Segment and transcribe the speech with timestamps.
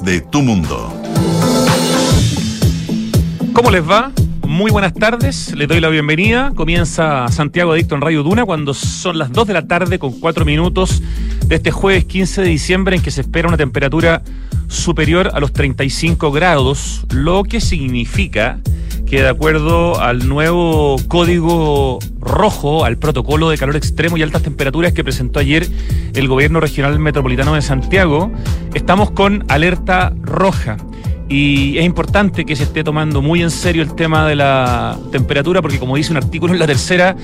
[0.00, 0.90] de tu mundo.
[3.52, 4.10] ¿Cómo les va?
[4.46, 6.52] Muy buenas tardes, les doy la bienvenida.
[6.54, 10.46] Comienza Santiago Adicto en Radio Duna cuando son las 2 de la tarde con 4
[10.46, 11.02] minutos
[11.46, 14.22] de este jueves 15 de diciembre en que se espera una temperatura
[14.68, 18.60] superior a los 35 grados, lo que significa
[19.12, 24.94] que de acuerdo al nuevo código rojo, al protocolo de calor extremo y altas temperaturas
[24.94, 25.68] que presentó ayer
[26.14, 28.32] el gobierno regional metropolitano de Santiago,
[28.72, 30.78] estamos con alerta roja.
[31.32, 35.62] Y es importante que se esté tomando muy en serio el tema de la temperatura,
[35.62, 37.16] porque como dice un artículo en la tercera,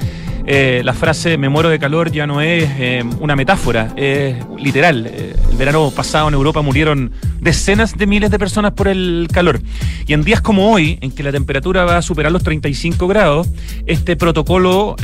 [0.47, 5.07] eh, la frase me muero de calor ya no es eh, una metáfora, es literal.
[5.07, 9.61] Eh, el verano pasado en Europa murieron decenas de miles de personas por el calor.
[10.07, 13.51] Y en días como hoy, en que la temperatura va a superar los 35 grados,
[13.85, 14.97] este protocolo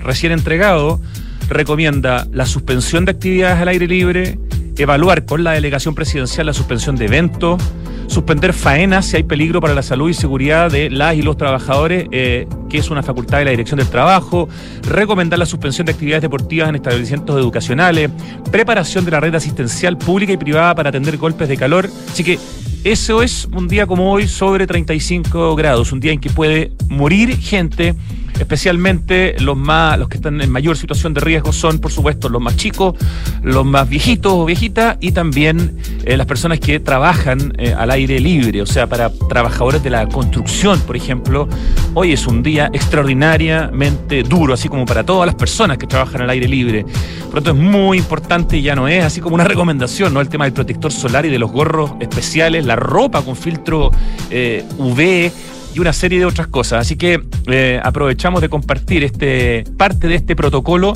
[0.00, 1.00] recién entregado
[1.48, 4.38] recomienda la suspensión de actividades al aire libre,
[4.76, 7.58] evaluar con la delegación presidencial la suspensión de eventos,
[8.06, 12.06] suspender faenas si hay peligro para la salud y seguridad de las y los trabajadores,
[12.10, 14.48] eh, que es una facultad de la Dirección del Trabajo,
[14.88, 18.10] recomendar la suspensión de actividades deportivas en establecimientos educacionales,
[18.50, 21.88] preparación de la red asistencial pública y privada para atender golpes de calor.
[22.10, 22.38] Así que
[22.84, 27.36] eso es un día como hoy sobre 35 grados, un día en que puede morir
[27.38, 27.94] gente
[28.38, 32.42] especialmente los más los que están en mayor situación de riesgo son por supuesto los
[32.42, 32.94] más chicos
[33.42, 38.18] los más viejitos o viejitas y también eh, las personas que trabajan eh, al aire
[38.20, 41.48] libre o sea para trabajadores de la construcción por ejemplo.
[41.96, 46.30] Hoy es un día extraordinariamente duro así como para todas las personas que trabajan al
[46.30, 46.84] aire libre.
[47.26, 50.20] Por lo tanto es muy importante y ya no es así como una recomendación no
[50.20, 53.90] el tema del protector solar y de los gorros especiales la ropa con filtro
[54.30, 55.32] eh, UV
[55.74, 56.80] y una serie de otras cosas.
[56.80, 60.94] Así que eh, aprovechamos de compartir este parte de este protocolo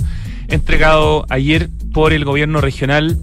[0.49, 3.19] entregado ayer por el gobierno regional,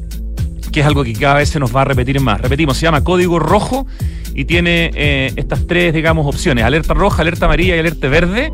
[0.72, 2.42] que es algo que cada vez se nos va a repetir más.
[2.42, 3.88] Repetimos, se llama Código Rojo
[4.34, 8.52] y tiene eh, estas tres, digamos, opciones: alerta roja, alerta amarilla y alerta verde.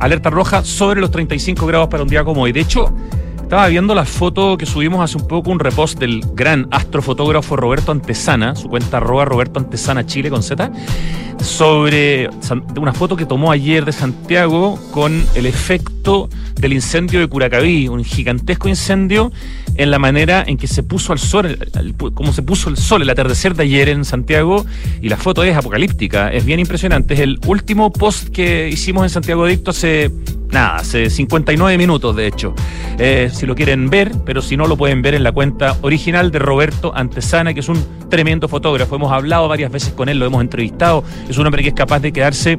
[0.00, 2.50] Alerta roja sobre los 35 grados para un día como hoy.
[2.50, 2.92] De hecho,
[3.52, 7.92] estaba viendo la foto que subimos hace un poco, un repost del gran astrofotógrafo Roberto
[7.92, 10.72] Antesana, su cuenta arroba Roberto Antesana Chile con Z,
[11.38, 12.30] sobre
[12.80, 18.04] una foto que tomó ayer de Santiago con el efecto del incendio de Curacaví, un
[18.04, 19.30] gigantesco incendio
[19.76, 21.58] en la manera en que se puso al sol,
[22.14, 24.64] como se puso el sol el atardecer de ayer en Santiago,
[25.00, 27.14] y la foto es apocalíptica, es bien impresionante.
[27.14, 30.10] Es el último post que hicimos en Santiago Adicto hace
[30.50, 32.54] nada, hace 59 minutos de hecho.
[32.98, 36.30] Eh, si lo quieren ver, pero si no lo pueden ver en la cuenta original
[36.30, 38.96] de Roberto Antesana, que es un tremendo fotógrafo.
[38.96, 41.02] Hemos hablado varias veces con él, lo hemos entrevistado.
[41.28, 42.58] Es un hombre que es capaz de quedarse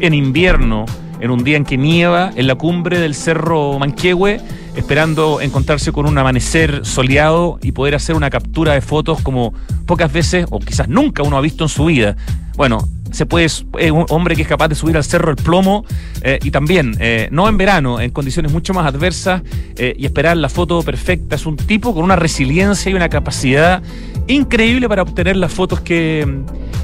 [0.00, 0.86] en invierno
[1.24, 4.42] en un día en que nieva en la cumbre del Cerro Manquehue,
[4.76, 9.54] esperando encontrarse con un amanecer soleado y poder hacer una captura de fotos como
[9.86, 12.14] pocas veces o quizás nunca uno ha visto en su vida.
[12.56, 15.86] Bueno, se puede, es un hombre que es capaz de subir al cerro el plomo
[16.20, 19.40] eh, y también, eh, no en verano, en condiciones mucho más adversas
[19.76, 21.36] eh, y esperar la foto perfecta.
[21.36, 23.82] Es un tipo con una resiliencia y una capacidad
[24.26, 26.42] increíble para obtener las fotos que,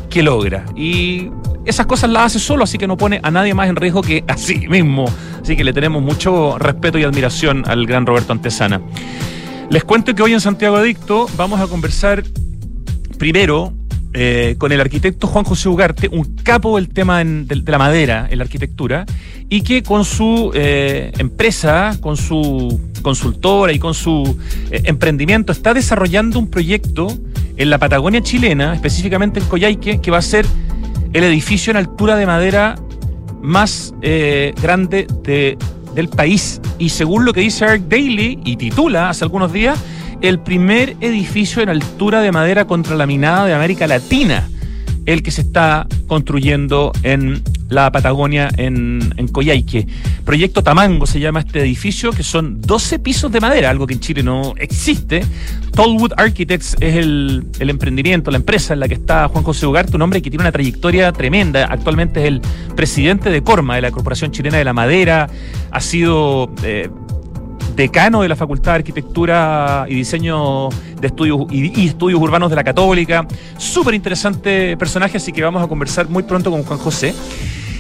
[0.09, 0.65] que logra.
[0.77, 1.31] Y
[1.65, 4.25] esas cosas las hace solo, así que no pone a nadie más en riesgo que
[4.27, 5.07] a sí mismo.
[5.43, 8.81] Así que le tenemos mucho respeto y admiración al gran Roberto Antesana.
[9.71, 12.25] Les cuento que hoy en Santiago Adicto vamos a conversar
[13.19, 13.73] primero
[14.13, 18.39] eh, con el arquitecto Juan José Ugarte, un capo del tema de, la madera en
[18.39, 19.07] la arquitectura,
[19.49, 24.37] y que con su eh, empresa, con su consultora y con su
[24.73, 27.07] eh, emprendimiento está desarrollando un proyecto
[27.57, 30.45] en la Patagonia chilena, específicamente en Coyhaique, que va a ser
[31.13, 32.77] el edificio en altura de madera
[33.43, 35.07] más grande
[35.95, 36.61] del país.
[36.79, 39.79] Y según lo que dice Eric Daly y titula hace algunos días,
[40.21, 44.49] el primer edificio en altura de madera contralaminada de América Latina
[45.07, 49.87] el que se está construyendo en la Patagonia, en, en Coyhaique.
[50.25, 54.01] Proyecto Tamango se llama este edificio, que son 12 pisos de madera, algo que en
[54.01, 55.25] Chile no existe.
[55.75, 60.03] Tollwood Architects es el, emprendimiento, la empresa en la que está Juan José Ugarte, un
[60.03, 61.67] hombre que tiene una trayectoria tremenda.
[61.67, 62.41] Actualmente es el
[62.75, 65.29] presidente de Corma, de la Corporación Chilena de la Madera.
[65.71, 66.91] Ha sido eh,
[67.81, 70.69] decano de la Facultad de Arquitectura y Diseño
[71.01, 73.27] de Estudios y, Estudios Urbanos de la Católica.
[73.57, 77.15] Súper interesante personaje, así que vamos a conversar muy pronto con Juan José.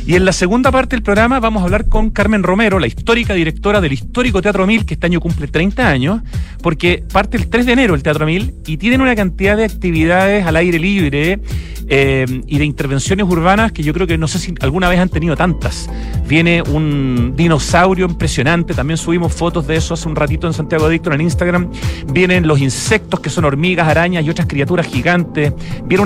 [0.06, 3.34] Y en la segunda parte del programa vamos a hablar con Carmen Romero, la histórica
[3.34, 6.22] directora del histórico Teatro Mil, que este año cumple 30 años,
[6.62, 10.46] porque parte el 3 de enero el Teatro Mil y tienen una cantidad de actividades
[10.46, 11.40] al aire libre
[11.88, 15.08] eh, y de intervenciones urbanas que yo creo que no sé si alguna vez han
[15.08, 15.90] tenido tantas.
[16.26, 21.12] Viene un dinosaurio impresionante, también subimos fotos de eso hace un ratito en Santiago Adicto
[21.12, 21.70] en Instagram.
[22.12, 25.52] Vienen los insectos que son hormigas, arañas y otras criaturas gigantes.
[25.84, 26.02] Viene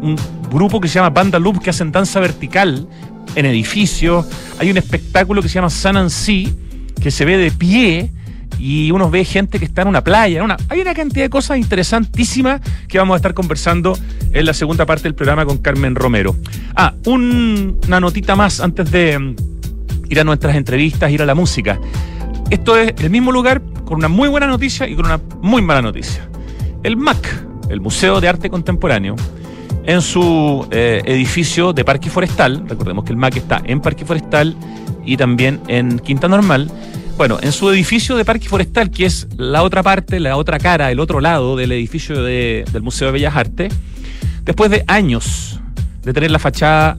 [0.00, 0.16] un
[0.50, 2.86] grupo que se llama Banda Loop que hacen danza vertical
[3.38, 4.26] en edificios.
[4.58, 6.48] Hay un espectáculo que se llama Sun and Sea,
[7.00, 8.10] que se ve de pie
[8.58, 10.44] y uno ve gente que está en una playa.
[10.68, 13.96] Hay una cantidad de cosas interesantísimas que vamos a estar conversando
[14.32, 16.34] en la segunda parte del programa con Carmen Romero.
[16.74, 19.36] Ah, una notita más antes de mm,
[20.10, 21.78] ir a nuestras entrevistas, ir a la música.
[22.50, 25.80] Esto es el mismo lugar con una muy buena noticia y con una muy mala
[25.80, 26.28] noticia.
[26.82, 29.14] El MAC, el Museo de Arte Contemporáneo,
[29.88, 34.54] en su eh, edificio de Parque Forestal, recordemos que el MAC está en Parque Forestal
[35.06, 36.70] y también en Quinta Normal,
[37.16, 40.90] bueno, en su edificio de Parque Forestal, que es la otra parte, la otra cara,
[40.90, 43.72] el otro lado del edificio del Museo de Bellas Artes,
[44.44, 45.58] después de años
[46.02, 46.98] de tener la fachada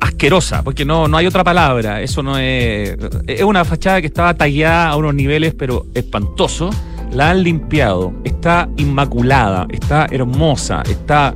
[0.00, 2.96] asquerosa, porque no, no hay otra palabra, eso no es...
[3.28, 6.74] Es una fachada que estaba tallada a unos niveles, pero espantosos
[7.10, 11.34] la han limpiado, está inmaculada, está hermosa, está...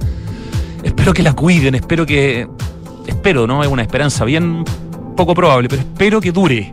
[0.83, 2.49] Espero que la cuiden, espero que...
[3.07, 3.63] Espero, ¿no?
[3.63, 4.65] Es una esperanza bien
[5.17, 6.71] poco probable, pero espero que dure.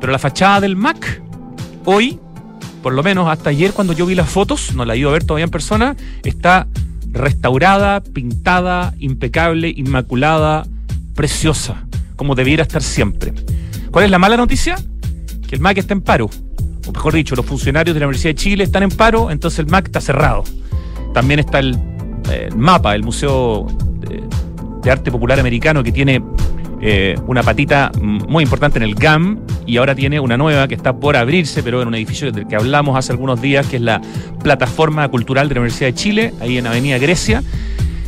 [0.00, 1.22] Pero la fachada del MAC,
[1.84, 2.18] hoy,
[2.82, 5.12] por lo menos hasta ayer cuando yo vi las fotos, no la he ido a
[5.12, 6.66] ver todavía en persona, está
[7.12, 10.66] restaurada, pintada, impecable, inmaculada,
[11.14, 13.32] preciosa, como debiera estar siempre.
[13.90, 14.76] ¿Cuál es la mala noticia?
[15.48, 16.28] Que el MAC está en paro
[16.86, 19.66] o mejor dicho, los funcionarios de la Universidad de Chile están en paro, entonces el
[19.66, 20.44] MAC está cerrado.
[21.12, 21.78] También está el,
[22.56, 23.66] MAPA, el Museo
[24.00, 26.22] de, Arte Popular Americano, que tiene
[26.80, 30.94] eh, una patita muy importante en el GAM y ahora tiene una nueva que está
[30.94, 34.00] por abrirse, pero en un edificio del que hablamos hace algunos días, que es la
[34.44, 37.42] Plataforma Cultural de la Universidad de Chile, ahí en Avenida Grecia,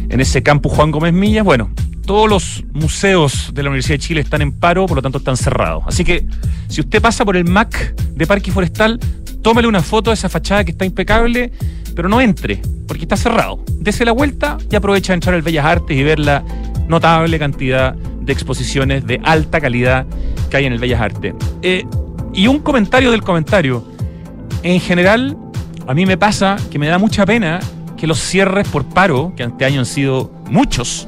[0.09, 1.45] en ese campus Juan Gómez Millas.
[1.45, 1.71] Bueno,
[2.07, 5.37] todos los museos de la Universidad de Chile están en paro, por lo tanto están
[5.37, 5.85] cerrados.
[5.87, 6.27] Así que
[6.69, 8.99] si usted pasa por el MAC de Parque Forestal,
[9.43, 11.53] tómele una foto de esa fachada que está impecable,
[11.95, 13.63] pero no entre, porque está cerrado.
[13.79, 16.43] Dese la vuelta y aprovecha de entrar al Bellas Artes y ver la
[16.89, 20.07] notable cantidad de exposiciones de alta calidad
[20.51, 21.35] que hay en el Bellas Artes.
[21.63, 21.85] Eh,
[22.33, 23.85] y un comentario del comentario.
[24.63, 25.37] En general,
[25.87, 27.61] a mí me pasa que me da mucha pena
[27.99, 31.06] que los cierres por paro, que este año han sido muchos,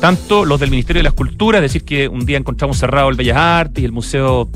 [0.00, 3.16] tanto los del Ministerio de la Escultura, es decir, que un día encontramos cerrado el
[3.16, 4.50] Bellas Artes y el Museo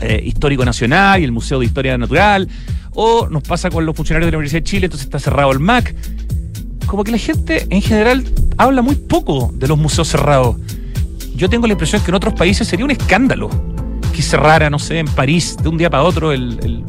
[0.00, 2.48] eh, Histórico Nacional y el Museo de Historia Natural,
[2.94, 5.58] o nos pasa con los funcionarios de la Universidad de Chile, entonces está cerrado el
[5.58, 5.94] MAC.
[6.86, 8.24] Como que la gente en general
[8.56, 10.56] habla muy poco de los museos cerrados.
[11.34, 13.50] Yo tengo la impresión que en otros países sería un escándalo
[14.14, 16.79] que cerrara, no sé, en París de un día para otro el,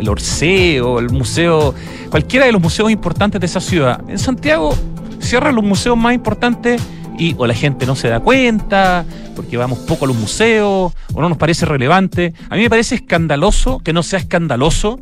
[0.00, 1.74] el Orsay o el museo,
[2.10, 4.02] cualquiera de los museos importantes de esa ciudad.
[4.08, 4.74] En Santiago
[5.20, 6.82] cierran los museos más importantes
[7.18, 9.04] y o la gente no se da cuenta,
[9.36, 12.32] porque vamos poco a los museos, o no nos parece relevante.
[12.48, 14.98] A mí me parece escandaloso que no sea escandaloso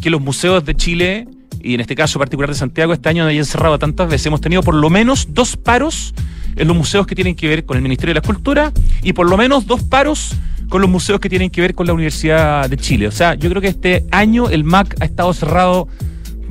[0.00, 1.28] que los museos de Chile,
[1.60, 4.26] y en este caso particular de Santiago, este año hayan cerrado tantas veces.
[4.26, 6.14] Hemos tenido por lo menos dos paros
[6.56, 8.72] en los museos que tienen que ver con el Ministerio de la Escultura
[9.02, 10.36] y por lo menos dos paros
[10.68, 13.06] con los museos que tienen que ver con la Universidad de Chile.
[13.06, 15.88] O sea, yo creo que este año el MAC ha estado cerrado,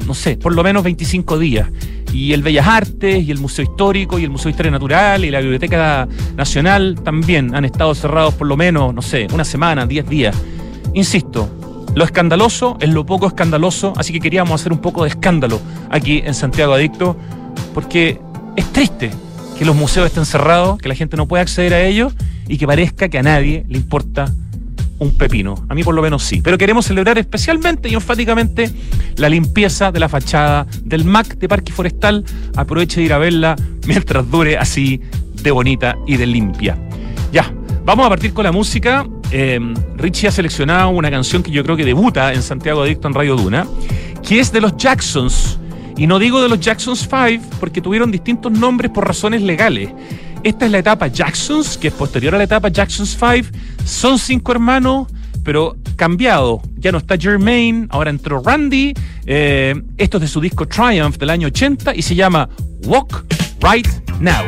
[0.05, 1.67] no sé, por lo menos 25 días
[2.13, 5.31] y el Bellas Artes, y el Museo Histórico, y el Museo de Historia Natural, y
[5.31, 10.07] la Biblioteca Nacional también han estado cerrados por lo menos, no sé, una semana, diez
[10.07, 10.35] días.
[10.93, 11.49] Insisto,
[11.95, 15.59] lo escandaloso es lo poco escandaloso, así que queríamos hacer un poco de escándalo
[15.89, 17.17] aquí en Santiago Adicto,
[17.73, 18.19] porque
[18.55, 19.11] es triste
[19.61, 22.15] que los museos estén cerrados, que la gente no pueda acceder a ellos
[22.47, 24.33] y que parezca que a nadie le importa
[24.97, 25.67] un pepino.
[25.69, 26.41] A mí por lo menos sí.
[26.41, 28.71] Pero queremos celebrar especialmente y enfáticamente
[29.17, 32.25] la limpieza de la fachada del MAC de Parque Forestal.
[32.55, 34.99] Aproveche de ir a verla mientras dure así
[35.43, 36.75] de bonita y de limpia.
[37.31, 37.53] Ya,
[37.85, 39.05] vamos a partir con la música.
[39.29, 43.13] Em, Richie ha seleccionado una canción que yo creo que debuta en Santiago Adicto en
[43.13, 43.67] Radio Duna,
[44.27, 45.59] que es de los Jacksons.
[46.01, 49.91] Y no digo de los Jacksons 5 porque tuvieron distintos nombres por razones legales.
[50.43, 53.55] Esta es la etapa Jacksons, que es posterior a la etapa Jacksons 5.
[53.85, 55.05] Son cinco hermanos,
[55.43, 56.59] pero cambiado.
[56.75, 58.95] Ya no está Jermaine, ahora entró Randy.
[59.27, 62.49] Eh, esto es de su disco Triumph del año 80 y se llama
[62.87, 63.23] Walk
[63.61, 63.87] Right
[64.19, 64.43] Now.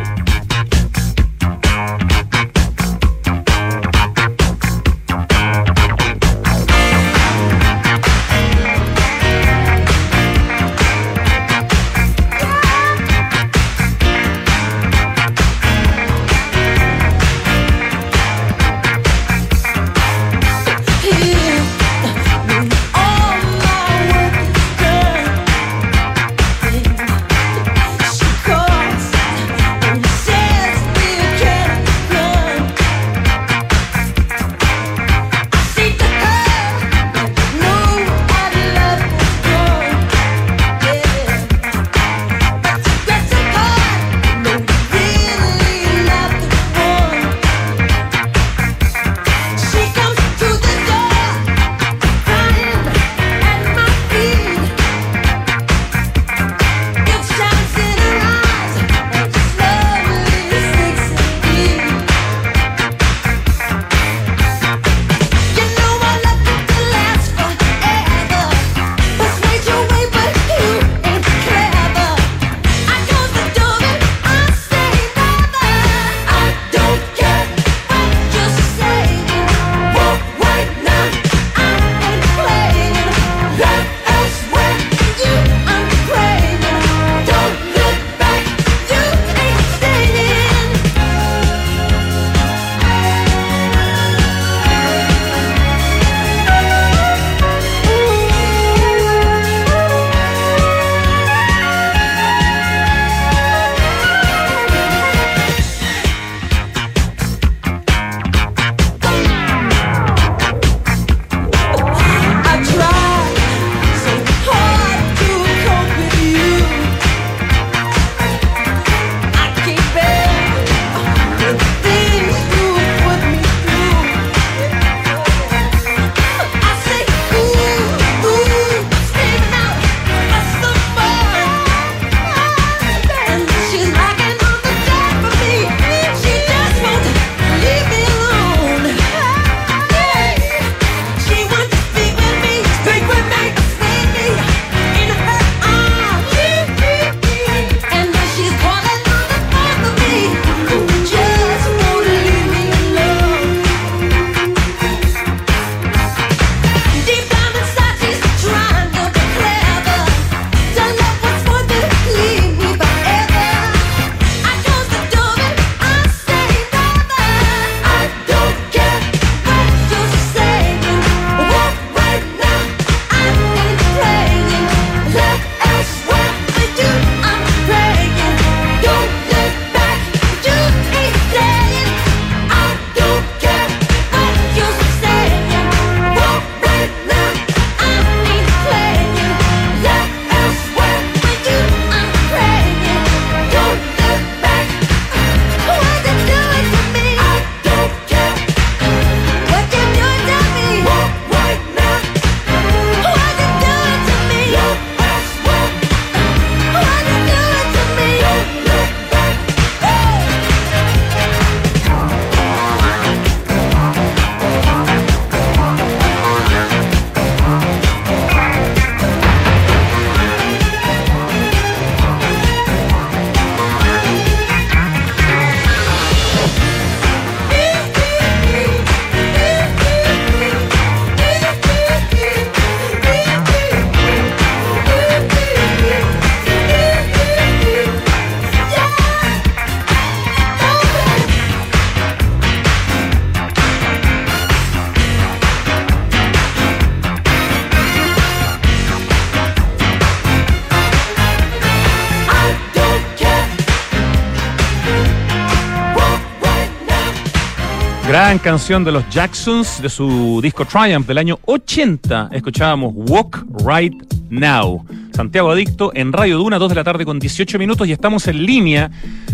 [258.44, 262.30] Canción de los Jacksons de su disco Triumph del año 80.
[262.34, 263.94] Escuchábamos Walk Right
[264.30, 264.86] Now.
[265.14, 268.46] Santiago Adicto en Radio Duna, 2 de la tarde con 18 minutos y estamos en
[268.46, 268.92] línea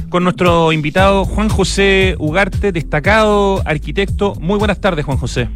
[0.09, 4.35] con nuestro invitado Juan José Ugarte, destacado arquitecto.
[4.39, 5.49] Muy buenas tardes, Juan José.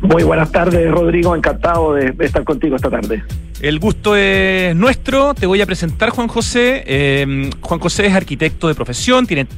[0.00, 1.34] Muy buenas tardes, Rodrigo.
[1.34, 3.24] Encantado de estar contigo esta tarde.
[3.60, 5.34] El gusto es nuestro.
[5.34, 6.84] Te voy a presentar, Juan José.
[6.86, 9.48] Eh, Juan José es arquitecto de profesión, tiene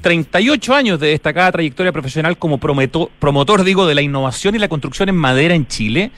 [0.00, 5.08] 38 años de destacada trayectoria profesional como promotor, digo, de la innovación y la construcción
[5.08, 6.10] en madera en Chile.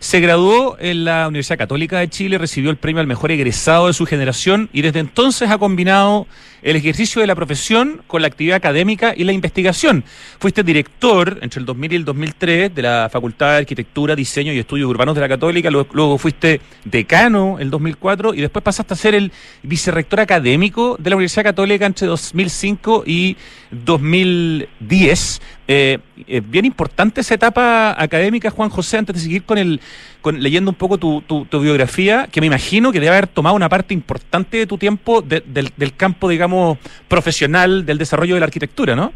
[0.00, 3.92] Se graduó en la Universidad Católica de Chile, recibió el premio al mejor egresado de
[3.92, 6.26] su generación y desde entonces ha combinado
[6.62, 10.04] el ejercicio de la profesión con la actividad académica y la investigación.
[10.38, 14.58] Fuiste director entre el 2000 y el 2003 de la Facultad de Arquitectura, Diseño y
[14.58, 19.14] Estudios Urbanos de la Católica, luego, fuiste decano el 2004 y después pasaste a ser
[19.14, 23.36] el vicerrector académico de la Universidad Católica entre 2005 y
[23.70, 25.40] 2010.
[25.68, 29.80] Eh, es bien importante esa etapa académica, Juan José, antes de seguir con el
[30.20, 33.68] con, leyendo un poco tu, tu, biografía, que me imagino que debe haber tomado una
[33.68, 35.42] parte importante de tu tiempo del,
[35.76, 39.12] del campo, digamos, profesional del desarrollo de la arquitectura, ¿no?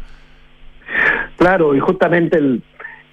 [1.37, 2.61] Claro, y justamente el,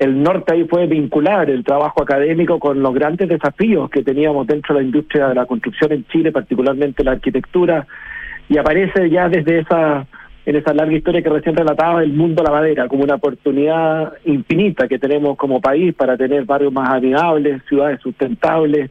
[0.02, 4.74] el norte ahí fue vincular el trabajo académico con los grandes desafíos que teníamos dentro
[4.74, 7.86] de la industria de la construcción en Chile, particularmente la arquitectura,
[8.48, 10.04] y aparece ya desde esa
[10.44, 14.14] en esa larga historia que recién relataba el mundo de la madera como una oportunidad
[14.24, 18.90] infinita que tenemos como país para tener barrios más amigables, ciudades sustentables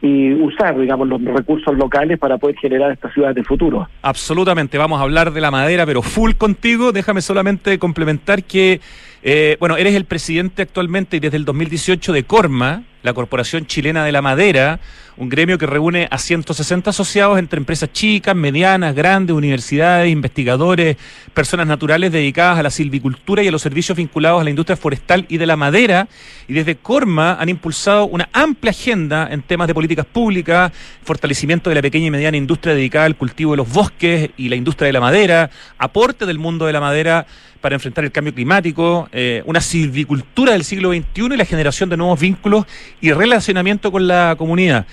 [0.00, 3.88] y usar, digamos, los recursos locales para poder generar estas ciudades de futuro.
[4.02, 6.92] Absolutamente, vamos a hablar de la madera, pero full contigo.
[6.92, 8.80] Déjame solamente complementar que,
[9.22, 14.04] eh, bueno, eres el presidente actualmente y desde el 2018 de Corma, la Corporación Chilena
[14.04, 14.80] de la Madera,
[15.16, 20.96] un gremio que reúne a 160 asociados entre empresas chicas, medianas, grandes, universidades, investigadores,
[21.34, 25.26] personas naturales dedicadas a la silvicultura y a los servicios vinculados a la industria forestal
[25.28, 26.08] y de la madera.
[26.46, 30.72] Y desde Corma han impulsado una amplia agenda en temas de políticas públicas,
[31.02, 34.56] fortalecimiento de la pequeña y mediana industria dedicada al cultivo de los bosques y la
[34.56, 37.26] industria de la madera, aporte del mundo de la madera
[37.60, 41.96] para enfrentar el cambio climático, eh, una silvicultura del siglo XXI y la generación de
[41.96, 42.66] nuevos vínculos
[43.00, 44.86] y relacionamiento con la comunidad.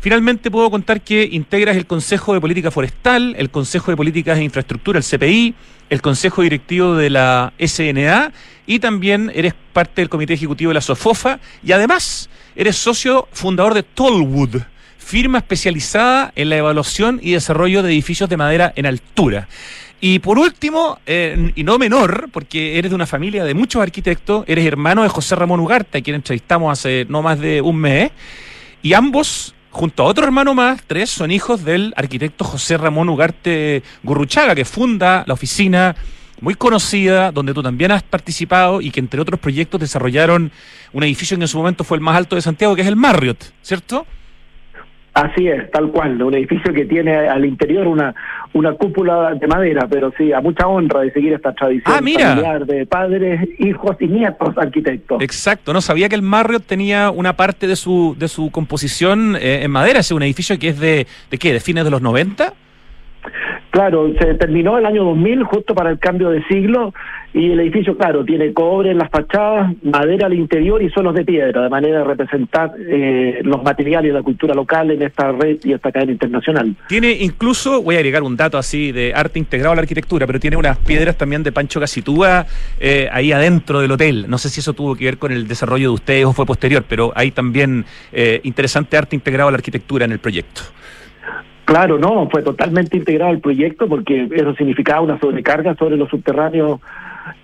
[0.00, 4.44] Finalmente puedo contar que integras el Consejo de Política Forestal, el Consejo de Políticas e
[4.44, 5.54] Infraestructura, el CPI,
[5.90, 8.32] el Consejo Directivo de la SNA
[8.66, 13.74] y también eres parte del Comité Ejecutivo de la SOFOFA y además eres socio fundador
[13.74, 14.62] de Tollwood,
[14.96, 19.48] firma especializada en la evaluación y desarrollo de edificios de madera en altura.
[20.00, 24.44] Y por último, eh, y no menor, porque eres de una familia de muchos arquitectos,
[24.46, 28.10] eres hermano de José Ramón Ugarte, a quien entrevistamos hace no más de un mes,
[28.82, 33.82] y ambos junto a otro hermano más, tres son hijos del arquitecto José Ramón Ugarte
[34.02, 35.94] Gurruchaga, que funda la oficina
[36.40, 40.50] muy conocida, donde tú también has participado y que entre otros proyectos desarrollaron
[40.92, 42.96] un edificio que en su momento fue el más alto de Santiago, que es el
[42.96, 44.06] Marriott, ¿cierto?
[45.12, 48.14] Así es, tal cual, un edificio que tiene al interior una,
[48.52, 52.64] una cúpula de madera, pero sí, a mucha honra de seguir esta tradición ah, familiar
[52.64, 55.20] de padres, hijos y nietos arquitectos.
[55.20, 59.64] Exacto, no sabía que el Marriott tenía una parte de su de su composición eh,
[59.64, 61.52] en madera, es un edificio que es de, ¿de qué?
[61.52, 62.54] ¿De fines de los 90?
[63.70, 66.92] Claro, se terminó el año 2000 justo para el cambio de siglo
[67.32, 71.24] y el edificio, claro, tiene cobre en las fachadas, madera al interior y suelos de
[71.24, 75.58] piedra, de manera de representar eh, los materiales y la cultura local en esta red
[75.62, 76.74] y esta cadena internacional.
[76.88, 80.40] Tiene incluso, voy a agregar un dato así de arte integrado a la arquitectura, pero
[80.40, 82.46] tiene unas piedras también de Pancho Casitúa
[82.80, 84.26] eh, ahí adentro del hotel.
[84.28, 86.84] No sé si eso tuvo que ver con el desarrollo de ustedes o fue posterior,
[86.88, 90.62] pero hay también eh, interesante arte integrado a la arquitectura en el proyecto.
[91.70, 96.80] Claro, no, fue totalmente integrado al proyecto porque eso significaba una sobrecarga sobre los subterráneos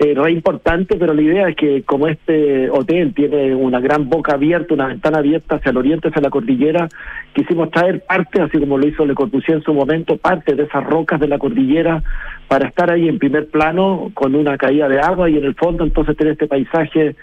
[0.00, 4.32] eh, re importante, pero la idea es que como este hotel tiene una gran boca
[4.32, 6.88] abierta, una ventana abierta hacia el oriente, hacia la cordillera,
[7.34, 10.82] quisimos traer parte, así como lo hizo Le Corbusier en su momento, parte de esas
[10.82, 12.02] rocas de la cordillera
[12.48, 15.84] para estar ahí en primer plano con una caída de agua y en el fondo
[15.84, 17.14] entonces tener este paisaje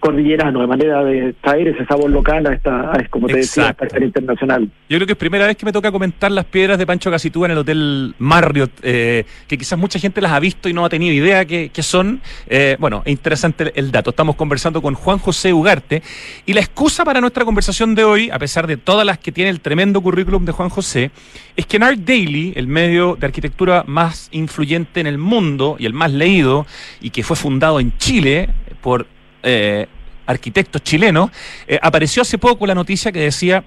[0.00, 4.02] cordillerano, de manera de traer ese sabor local a esta, como te decía, a esta
[4.02, 4.68] internacional.
[4.88, 7.46] Yo creo que es primera vez que me toca comentar las piedras de Pancho Casitúa
[7.46, 10.88] en el Hotel Marriott, eh, que quizás mucha gente las ha visto y no ha
[10.88, 12.20] tenido idea que, son.
[12.46, 14.10] Eh, bueno, es interesante el dato.
[14.10, 16.02] Estamos conversando con Juan José Ugarte
[16.46, 19.50] y la excusa para nuestra conversación de hoy, a pesar de todas las que tiene
[19.50, 21.10] el tremendo currículum de Juan José,
[21.56, 25.86] es que en Art Daily, el medio de arquitectura más influyente en el mundo y
[25.86, 26.66] el más leído,
[27.00, 28.48] y que fue fundado en Chile
[28.80, 29.06] por
[29.42, 29.86] eh,
[30.26, 31.30] arquitectos chilenos,
[31.66, 33.64] eh, apareció hace poco la noticia que decía,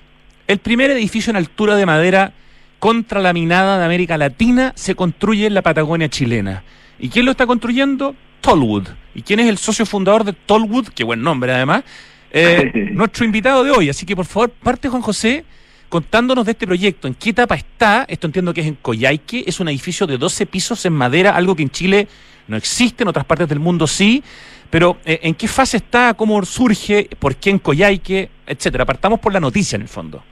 [0.48, 2.34] el primer edificio en altura de madera
[2.80, 6.64] contralaminada de América Latina se construye en la Patagonia chilena.
[7.00, 8.16] ¿Y quién lo está construyendo?
[8.42, 11.84] Tollwood, y quién es el socio fundador de Tollwood, qué buen nombre además,
[12.32, 13.90] eh, nuestro invitado de hoy.
[13.90, 15.46] Así que por favor, parte Juan José
[15.88, 19.60] contándonos de este proyecto, en qué etapa está, esto entiendo que es en Coyhaique, es
[19.60, 22.08] un edificio de 12 pisos en madera, algo que en Chile
[22.48, 24.24] no existe, en otras partes del mundo sí,
[24.70, 26.14] pero eh, ¿en qué fase está?
[26.14, 27.08] ¿Cómo surge?
[27.20, 28.30] ¿Por qué en Coyhaique?
[28.46, 28.86] Etcétera.
[28.86, 30.24] Partamos por la noticia en el fondo.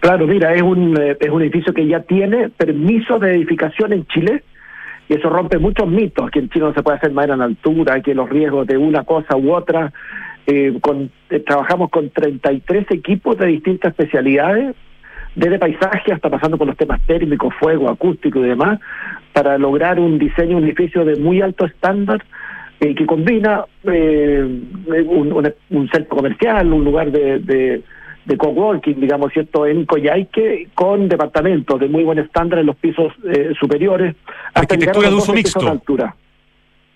[0.00, 4.04] Claro, mira, es un, eh, es un edificio que ya tiene permiso de edificación en
[4.06, 4.42] Chile
[5.08, 8.00] y eso rompe muchos mitos, que en Chile no se puede hacer madera en altura,
[8.00, 9.92] que los riesgos de una cosa u otra.
[10.46, 14.74] Eh, con, eh, trabajamos con 33 equipos de distintas especialidades,
[15.34, 18.80] desde paisaje hasta pasando por los temas térmicos, fuego, acústico y demás,
[19.32, 22.22] para lograr un diseño, un edificio de muy alto estándar
[22.80, 27.82] eh, que combina un, un, centro comercial, un lugar de, de
[28.24, 33.12] de coworking, digamos, ¿cierto?, en Coyhaique, con departamentos de muy buen estándar en los pisos
[33.24, 34.14] eh, superiores.
[34.54, 35.68] Arquitectura de uso mixto.
[35.68, 36.14] altura.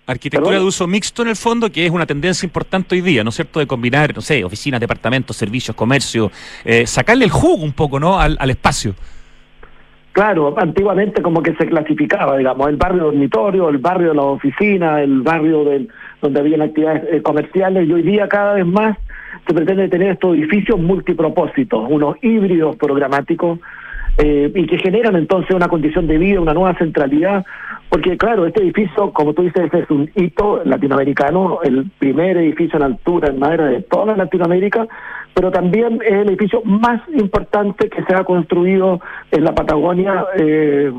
[0.08, 3.30] Arquitectura de uso mixto en el fondo, que es una tendencia importante hoy día, ¿no
[3.30, 6.30] es cierto?, de combinar, no sé, oficinas, departamentos, servicios, comercio,
[6.64, 8.94] eh, sacarle el jugo un poco, ¿no?, al, al espacio.
[10.12, 15.02] Claro, antiguamente como que se clasificaba, digamos, el barrio dormitorio, el barrio de la oficina,
[15.02, 15.88] el barrio del,
[16.22, 18.96] donde había actividades eh, comerciales, y hoy día cada vez más
[19.46, 23.58] se pretende tener estos edificios multipropósitos, unos híbridos programáticos,
[24.18, 27.44] eh, y que generan entonces una condición de vida, una nueva centralidad,
[27.88, 32.82] porque claro, este edificio, como tú dices, es un hito latinoamericano, el primer edificio en
[32.82, 34.86] altura en madera de toda Latinoamérica,
[35.34, 40.92] pero también es el edificio más importante que se ha construido en la Patagonia eh,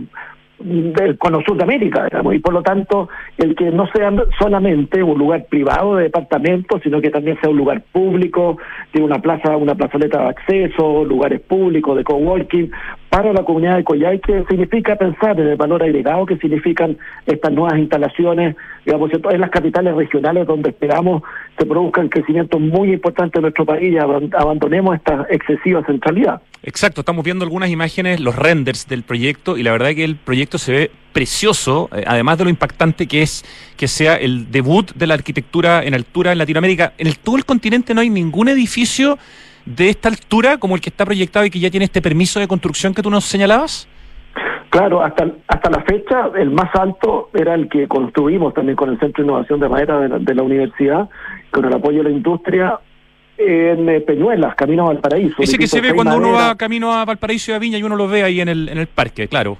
[0.59, 5.03] del cono sur de América, digamos, y por lo tanto el que no sea solamente
[5.03, 8.57] un lugar privado de departamentos, sino que también sea un lugar público,
[8.91, 12.71] tiene una plaza, una plazoleta de acceso, lugares públicos de coworking,
[13.17, 17.79] para la comunidad de Coyhaique significa pensar en el valor agregado que significan estas nuevas
[17.79, 21.23] instalaciones, digamos, en las capitales regionales donde esperamos
[21.57, 26.43] se produzcan crecimientos muy importantes en nuestro país y abandonemos esta excesiva centralidad.
[26.61, 30.17] Exacto, estamos viendo algunas imágenes, los renders del proyecto y la verdad es que el
[30.17, 33.43] proyecto se ve precioso, eh, además de lo impactante que es
[33.77, 36.93] que sea el debut de la arquitectura en altura en Latinoamérica.
[36.99, 39.17] En el, todo el continente no hay ningún edificio
[39.67, 42.47] de esta altura como el que está proyectado y que ya tiene este permiso de
[42.47, 43.87] construcción que tú nos señalabas?
[44.69, 48.99] Claro, hasta, hasta la fecha el más alto era el que construimos también con el
[48.99, 51.09] Centro de Innovación de Madera de la, universidad,
[51.51, 52.79] con el apoyo de la industria
[53.37, 55.35] en eh, Peñuelas, camino a Valparaíso.
[55.39, 57.95] Ese que se ve cuando uno va camino a Valparaíso y a Viña y uno
[57.95, 59.57] lo ve ahí en el, en el parque, claro.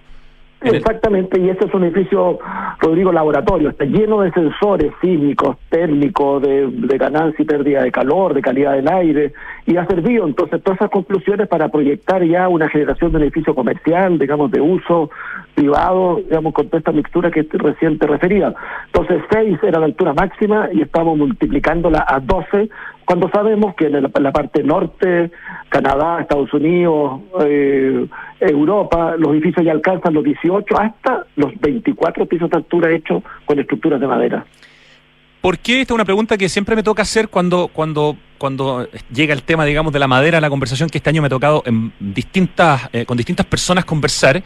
[0.62, 2.40] Exactamente, y este es un edificio,
[2.80, 8.34] Rodrigo, laboratorio, está lleno de sensores sísmicos, térmicos, de, de, ganancia y pérdida de calor,
[8.34, 9.34] de calidad del aire,
[9.68, 14.18] y ha servido entonces todas esas conclusiones para proyectar ya una generación de edificio comercial,
[14.18, 15.12] digamos, de uso
[15.54, 18.54] privado, digamos, con toda esta mixtura que recién te refería.
[18.88, 22.70] Entonces, 6 era la altura máxima y estamos multiplicándola a 12
[23.08, 25.32] cuando sabemos que en la, parte norte,
[25.70, 28.06] Canadá, Estados Unidos, eh,
[28.42, 33.58] Europa, los edificios ya alcanzan los 18 hasta los 24 pisos de altura hechos con
[33.60, 34.46] estructuras de madera.
[35.40, 35.80] ¿Por qué?
[35.80, 39.64] Esta es una pregunta que siempre me toca hacer cuando, cuando, cuando llega el tema,
[39.64, 43.06] digamos, de la madera, la conversación que este año me ha tocado en distintas, eh,
[43.06, 44.44] con distintas personas conversar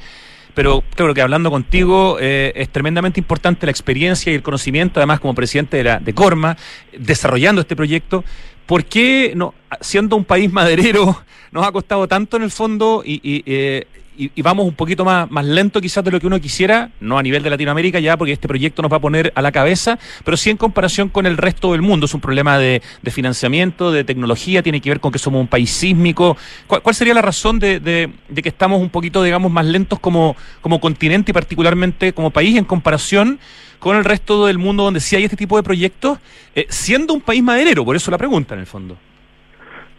[0.53, 5.19] pero claro que hablando contigo eh, es tremendamente importante la experiencia y el conocimiento, además
[5.19, 6.57] como presidente de, la, de Corma,
[6.97, 8.23] desarrollando este proyecto.
[8.65, 13.19] ¿Por qué, no, siendo un país maderero, nos ha costado tanto en el fondo y,
[13.23, 16.89] y, eh, y, vamos un poquito más, más lento quizás de lo que uno quisiera,
[16.99, 19.51] no a nivel de Latinoamérica ya, porque este proyecto nos va a poner a la
[19.51, 22.05] cabeza, pero sí en comparación con el resto del mundo.
[22.05, 25.69] Es un problema de, financiamiento, de tecnología, tiene que ver con que somos un país
[25.69, 26.37] sísmico.
[26.67, 30.79] ¿Cuál, sería la razón de, de, que estamos un poquito, digamos, más lentos como, como
[30.79, 33.39] continente y particularmente como país en comparación
[33.79, 36.19] con el resto del mundo donde sí hay este tipo de proyectos,
[36.53, 37.83] eh, siendo un país maderero?
[37.83, 38.97] Por eso la pregunta, en el fondo.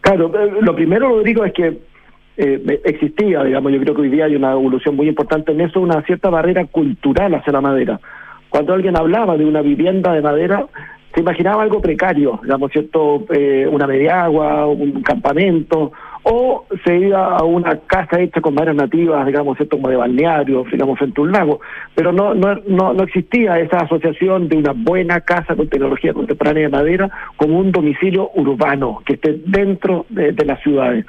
[0.01, 1.92] Claro, eh, lo primero, Rodrigo, es que
[2.37, 5.81] eh, existía, digamos, yo creo que hoy día hay una evolución muy importante en eso,
[5.81, 8.01] una cierta barrera cultural hacia la madera.
[8.49, 10.67] Cuando alguien hablaba de una vivienda de madera,
[11.15, 13.25] se imaginaba algo precario, digamos, ¿cierto?
[13.31, 15.93] Eh, una mediagua, un campamento,
[16.25, 19.77] o se iba a una casa hecha con maderas nativas, digamos, ¿cierto?
[19.77, 21.61] como de balneario, digamos, frente a un lago,
[21.95, 26.65] pero no, no, no, no existía esa asociación de una buena casa con tecnología contemporánea
[26.65, 31.07] de madera como un domicilio urbano que esté dentro de, las ciudades.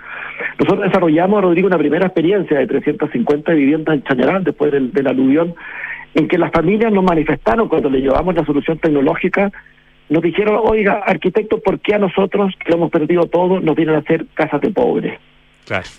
[0.60, 5.56] Nosotros desarrollamos, Rodrigo, una primera experiencia de 350 viviendas en Chañaral después del, del aluvión,
[6.13, 9.52] en que las familias nos manifestaron cuando le llevamos la solución tecnológica
[10.10, 14.00] nos dijeron, oiga, arquitecto, ¿por qué a nosotros, que hemos perdido todo, nos vienen a
[14.00, 15.20] hacer casas de pobres?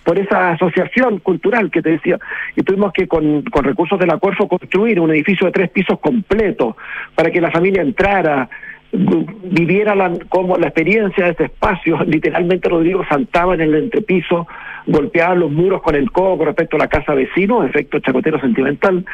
[0.05, 2.19] por esa asociación cultural que te decía.
[2.57, 6.77] Y tuvimos que, con, con recursos del acuerdo, construir un edificio de tres pisos completo
[7.15, 8.49] para que la familia entrara,
[8.95, 11.99] viviera la, como la experiencia de ese espacio.
[12.07, 14.47] Literalmente Rodrigo saltaba en el entrepiso,
[14.87, 19.05] golpeaba los muros con el codo con respecto a la casa vecino, efecto chacotero sentimental,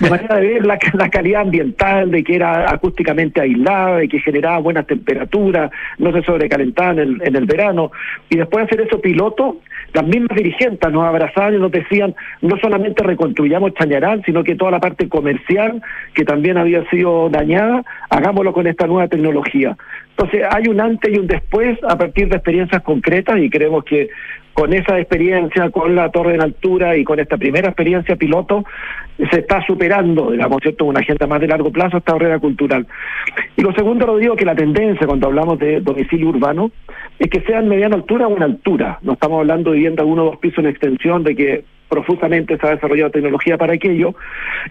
[0.00, 4.20] de manera de ver la, la calidad ambiental, de que era acústicamente aislada, de que
[4.20, 7.90] generaba buenas temperaturas, no se sobrecalentaba en el, en el verano.
[8.30, 9.58] Y después de hacer eso piloto,
[9.94, 14.72] las mismas dirigentes nos abrazaban y nos decían, no solamente reconstruyamos Chañarán, sino que toda
[14.72, 15.80] la parte comercial,
[16.14, 19.76] que también había sido dañada, hagámoslo con esta nueva tecnología.
[20.10, 24.08] Entonces, hay un antes y un después a partir de experiencias concretas y creemos que
[24.54, 28.64] con esa experiencia, con la torre en altura y con esta primera experiencia piloto,
[29.30, 32.86] se está superando, digamos, ¿cierto?, una agenda más de largo plazo esta barrera cultural.
[33.56, 36.70] Y lo segundo, lo digo, que la tendencia cuando hablamos de domicilio urbano
[37.18, 38.98] es que sea en mediana altura o en altura.
[39.02, 42.66] No estamos hablando de vivienda uno o dos pisos en extensión, de que profusamente se
[42.66, 44.14] ha desarrollado tecnología para aquello.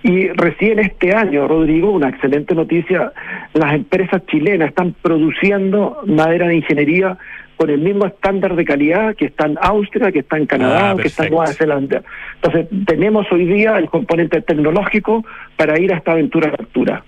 [0.01, 3.11] Y recién este año, Rodrigo, una excelente noticia,
[3.53, 7.17] las empresas chilenas están produciendo madera de ingeniería
[7.57, 10.95] con el mismo estándar de calidad que está en Austria, que está en Canadá, ah,
[10.95, 12.01] que está en Nueva Zelanda.
[12.35, 17.03] Entonces, tenemos hoy día el componente tecnológico para ir a esta aventura de altura.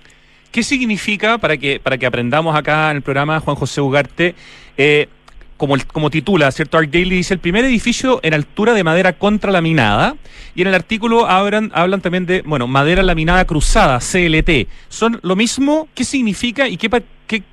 [0.52, 4.36] ¿Qué significa, para que, para que aprendamos acá en el programa, Juan José Ugarte,
[4.78, 5.08] eh,
[5.58, 6.78] como, como titula, ¿cierto?
[6.78, 10.16] Arc Daily dice el primer edificio en altura de madera contralaminada.
[10.54, 14.68] Y en el artículo hablan, hablan también de, bueno, madera laminada cruzada, CLT.
[14.90, 15.88] ¿Son lo mismo?
[15.94, 16.90] ¿Qué significa y qué,
[17.28, 17.44] qué,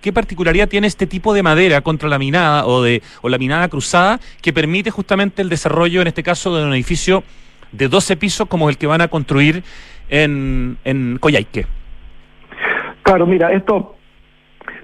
[0.00, 4.90] qué particularidad tiene este tipo de madera contralaminada o, de, o laminada cruzada que permite
[4.90, 7.22] justamente el desarrollo, en este caso, de un edificio
[7.72, 9.62] de 12 pisos como el que van a construir
[10.08, 11.18] en, en?
[13.02, 13.96] Claro, mira, esto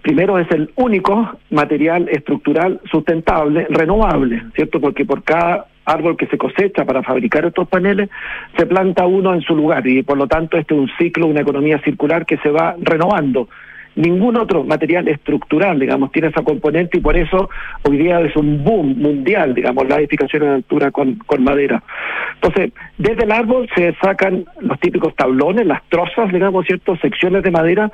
[0.02, 4.80] Primero es el único material estructural sustentable, renovable, ¿cierto?
[4.80, 8.08] Porque por cada árbol que se cosecha para fabricar estos paneles,
[8.56, 11.40] se planta uno en su lugar y por lo tanto este es un ciclo, una
[11.40, 13.48] economía circular que se va renovando
[13.96, 17.50] ningún otro material estructural, digamos, tiene esa componente y por eso
[17.88, 21.82] hoy día es un boom mundial, digamos, la edificación en altura con, con madera.
[22.34, 27.50] Entonces, desde el árbol se sacan los típicos tablones, las trozas, digamos, ciertas secciones de
[27.50, 27.90] madera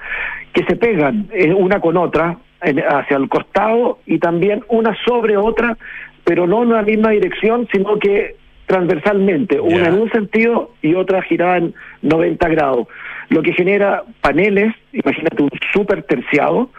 [0.53, 5.77] que se pegan eh, una con otra hacia el costado y también una sobre otra,
[6.25, 11.23] pero no en la misma dirección, sino que transversalmente, una en un sentido y otra
[11.23, 12.89] girada en 90 grados
[13.29, 16.71] lo que genera paneles, imagínate un super terciado,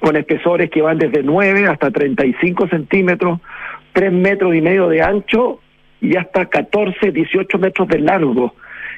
[0.00, 3.40] con espesores que van desde 9 hasta 35 centímetros,
[3.92, 5.60] 3 metros y medio de ancho
[6.00, 8.54] y hasta 14, 18 metros de largo.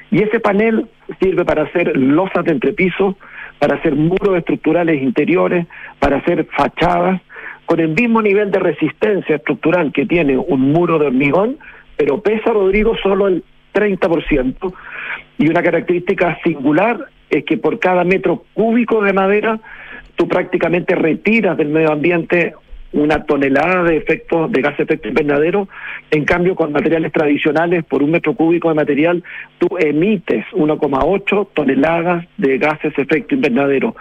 [0.09, 0.87] Y ese panel
[1.19, 3.17] sirve para hacer losas de entrepiso,
[3.59, 5.67] para hacer muros estructurales interiores,
[5.99, 7.21] para hacer fachadas,
[7.65, 11.57] con el mismo nivel de resistencia estructural que tiene un muro de hormigón,
[11.97, 13.43] pero pesa, Rodrigo, solo el
[13.75, 14.73] 30%.
[15.37, 19.59] Y una característica singular es que por cada metro cúbico de madera
[20.15, 22.53] tú prácticamente retiras del medio ambiente
[22.95, 25.67] una tonelada de efectos de gas efecto invernadero,
[26.11, 29.23] en cambio con materiales tradicionales por un metro cúbico de material
[29.57, 33.95] tú emites 1,8 toneladas de gases efecto invernadero.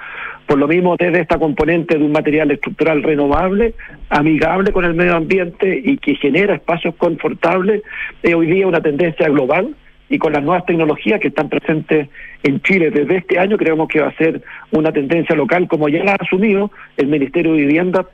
[0.46, 3.74] Por lo mismo, desde esta componente de un material estructural renovable,
[4.10, 7.82] amigable con el medio ambiente y que genera espacios confortables,
[8.22, 9.74] es hoy día una tendencia global
[10.08, 12.08] y con las nuevas tecnologías que están presentes
[12.42, 16.04] en Chile desde este año, creemos que va a ser una tendencia local, como ya
[16.04, 18.06] la ha asumido el Ministerio de Vivienda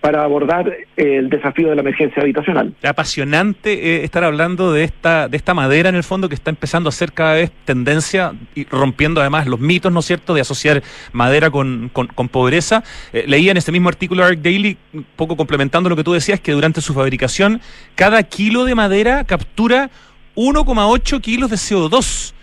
[0.00, 2.74] para abordar el desafío de la emergencia habitacional.
[2.82, 6.88] Apasionante eh, estar hablando de esta de esta madera en el fondo que está empezando
[6.88, 10.82] a ser cada vez tendencia y rompiendo además los mitos, ¿no es cierto?, de asociar
[11.12, 12.84] madera con, con, pobreza.
[13.12, 16.40] Eh, leía en este mismo artículo Arc Daily, un poco complementando lo que tú decías,
[16.40, 17.60] que durante su fabricación
[17.94, 19.90] cada kilo de madera captura
[20.36, 22.34] 1,8 kilos de CO2.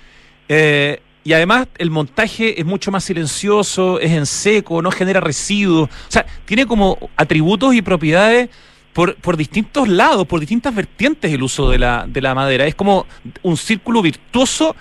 [0.48, 5.89] Eh, y además el montaje es mucho más silencioso, es en seco, no genera residuos.
[5.89, 8.49] O sea, tiene como atributos y propiedades
[8.93, 12.67] por, por distintos lados, por distintas vertientes el uso de la, de la madera.
[12.67, 13.07] Es como
[13.41, 14.75] un círculo virtuoso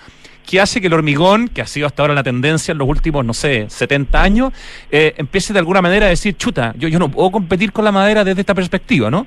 [0.45, 3.25] que hace que el hormigón, que ha sido hasta ahora la tendencia en los últimos,
[3.25, 4.53] no sé, 70 años,
[4.91, 7.91] eh, empiece de alguna manera a decir, chuta, yo, yo no puedo competir con la
[7.91, 9.25] madera desde esta perspectiva, ¿no?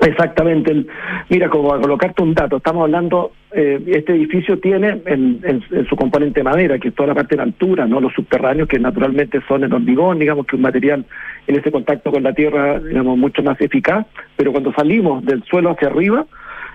[0.00, 0.86] Exactamente.
[1.30, 6.42] Mira, como a colocarte un dato, estamos hablando, eh, este edificio tiene en, su componente
[6.42, 9.72] madera, que es toda la parte de altura, no los subterráneos, que naturalmente son en
[9.72, 11.04] hormigón, digamos que un material
[11.46, 14.06] en ese contacto con la tierra, digamos, mucho más eficaz,
[14.36, 16.26] pero cuando salimos del suelo hacia arriba,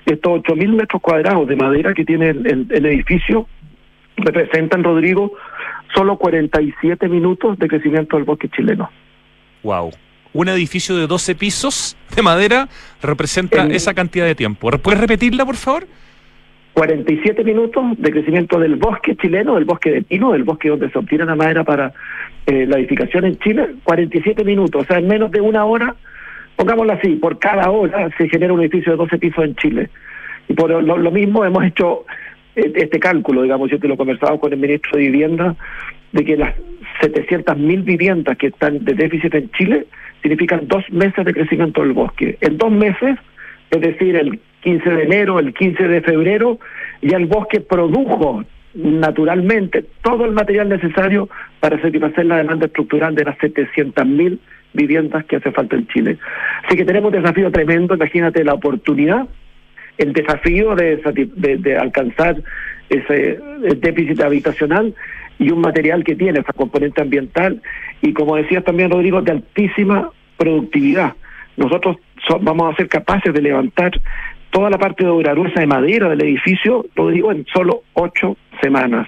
[0.06, 3.48] estos 8.000 metros cuadrados de madera que tiene el, el edificio
[4.18, 5.34] representan, Rodrigo,
[5.94, 8.90] solo 47 minutos de crecimiento del bosque chileno.
[9.64, 9.92] Wow.
[10.34, 12.70] Un edificio de 12 pisos de madera
[13.02, 14.70] representa esa cantidad de tiempo.
[14.72, 15.88] ¿Puedes repetirla, por favor?
[16.74, 20.98] 47 minutos de crecimiento del bosque chileno, del bosque de pino, del bosque donde se
[20.98, 21.94] obtiene la madera para
[22.46, 25.96] eh, la edificación en Chile, 47 minutos, o sea, en menos de una hora,
[26.56, 29.90] pongámoslo así, por cada hora se genera un edificio de 12 pisos en Chile.
[30.48, 32.06] Y por lo, mismo hemos hecho
[32.56, 35.56] eh, este cálculo, digamos, yo te lo he conversado con el ministro de Vivienda,
[36.14, 36.56] de que las
[37.02, 39.88] 700.000 viviendas que están de déficit en Chile
[40.22, 42.38] significan dos meses de crecimiento del bosque.
[42.42, 43.18] En dos meses,
[43.70, 46.60] es decir, el 15 de enero, el 15 de febrero,
[47.02, 51.30] ya el bosque produjo naturalmente todo el material necesario
[51.60, 54.40] para satisfacer la demanda estructural de las 700.000
[54.74, 56.18] viviendas que hace falta en Chile.
[56.64, 59.28] Así que tenemos un desafío tremendo, imagínate la oportunidad,
[59.98, 61.02] el desafío de,
[61.36, 62.38] de, alcanzar
[62.90, 63.40] ese
[63.78, 64.96] déficit habitacional
[65.40, 67.62] y un material que tiene esa componente ambiental
[68.02, 71.14] y como decías también Rodrigo, de altísima productividad.
[71.58, 71.98] Nosotros
[72.42, 73.92] vamos a ser capaces de levantar
[74.52, 79.08] toda la parte de obra de madera del edificio, lo digo, en solo ocho semanas.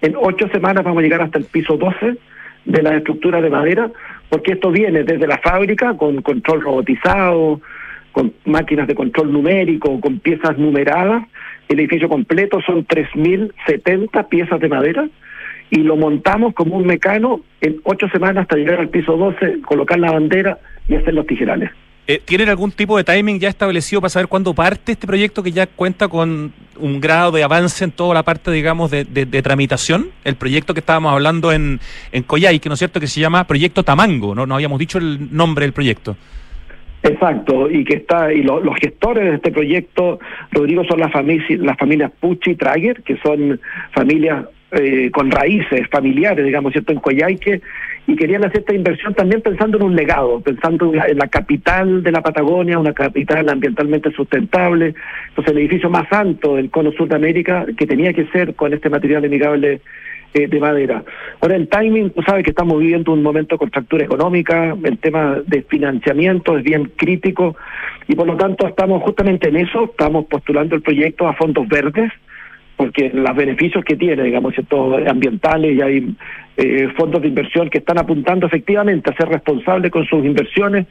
[0.00, 2.16] En ocho semanas vamos a llegar hasta el piso 12
[2.64, 3.90] de la estructura de madera,
[4.28, 7.60] porque esto viene desde la fábrica con control robotizado,
[8.12, 11.24] con máquinas de control numérico, con piezas numeradas.
[11.68, 15.08] El edificio completo son 3.070 piezas de madera
[15.70, 19.98] y lo montamos como un mecano en ocho semanas hasta llegar al piso 12, colocar
[19.98, 21.70] la bandera y hacer los tijerales.
[22.08, 25.50] Eh, ¿Tienen algún tipo de timing ya establecido para saber cuándo parte este proyecto que
[25.50, 29.04] ya cuenta con un grado de avance en toda la parte, digamos, de,
[29.42, 30.10] tramitación?
[30.22, 31.80] El proyecto que estábamos hablando en,
[32.12, 34.46] en que no es cierto que se llama Proyecto Tamango, ¿no?
[34.46, 36.16] No habíamos dicho el nombre del proyecto.
[37.08, 40.18] Exacto, y que está y los gestores de este proyecto,
[40.50, 43.60] Rodrigo, son las familias las familias Pucci y Trager, que son
[43.92, 47.60] familias eh, con raíces familiares, digamos, ¿cierto?, en Coyhaique,
[48.08, 52.10] y querían hacer esta inversión también pensando en un legado, pensando en la, capital de
[52.10, 54.94] la Patagonia, una capital ambientalmente sustentable,
[55.28, 58.74] entonces el edificio más alto del cono sur de América, que tenía que ser con
[58.74, 59.80] este material amigable
[60.40, 61.02] de madera.
[61.40, 65.38] Ahora, el timing, tú sabes que estamos viviendo un momento de contractura económica, el tema
[65.46, 67.56] de financiamiento es bien crítico,
[68.06, 72.12] y por lo tanto estamos justamente en eso, estamos postulando el proyecto a fondos verdes,
[72.76, 76.14] porque los beneficios que tiene, digamos, ciertos ambientales y hay
[76.58, 80.86] eh, fondos de inversión que están apuntando efectivamente a ser responsables con sus inversiones,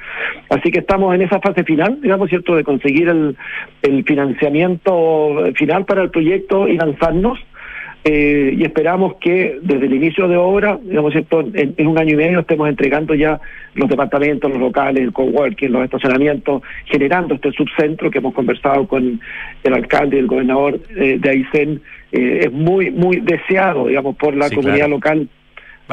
[0.50, 6.02] así que estamos en esa fase final, digamos, cierto, de conseguir el financiamiento final para
[6.02, 7.40] el proyecto y lanzarnos.
[8.08, 11.44] Eh, y esperamos que desde el inicio de obra, digamos, ¿cierto?
[11.56, 13.42] En, un año y medio estemos entregando ya
[13.74, 19.20] los departamentos, los locales, el coworking, los estacionamientos, generando este subcentro que hemos conversado con
[19.64, 21.82] el alcalde y el gobernador eh, de Aysén.
[22.12, 25.28] Eh, es muy, muy deseado, digamos, por la comunidad local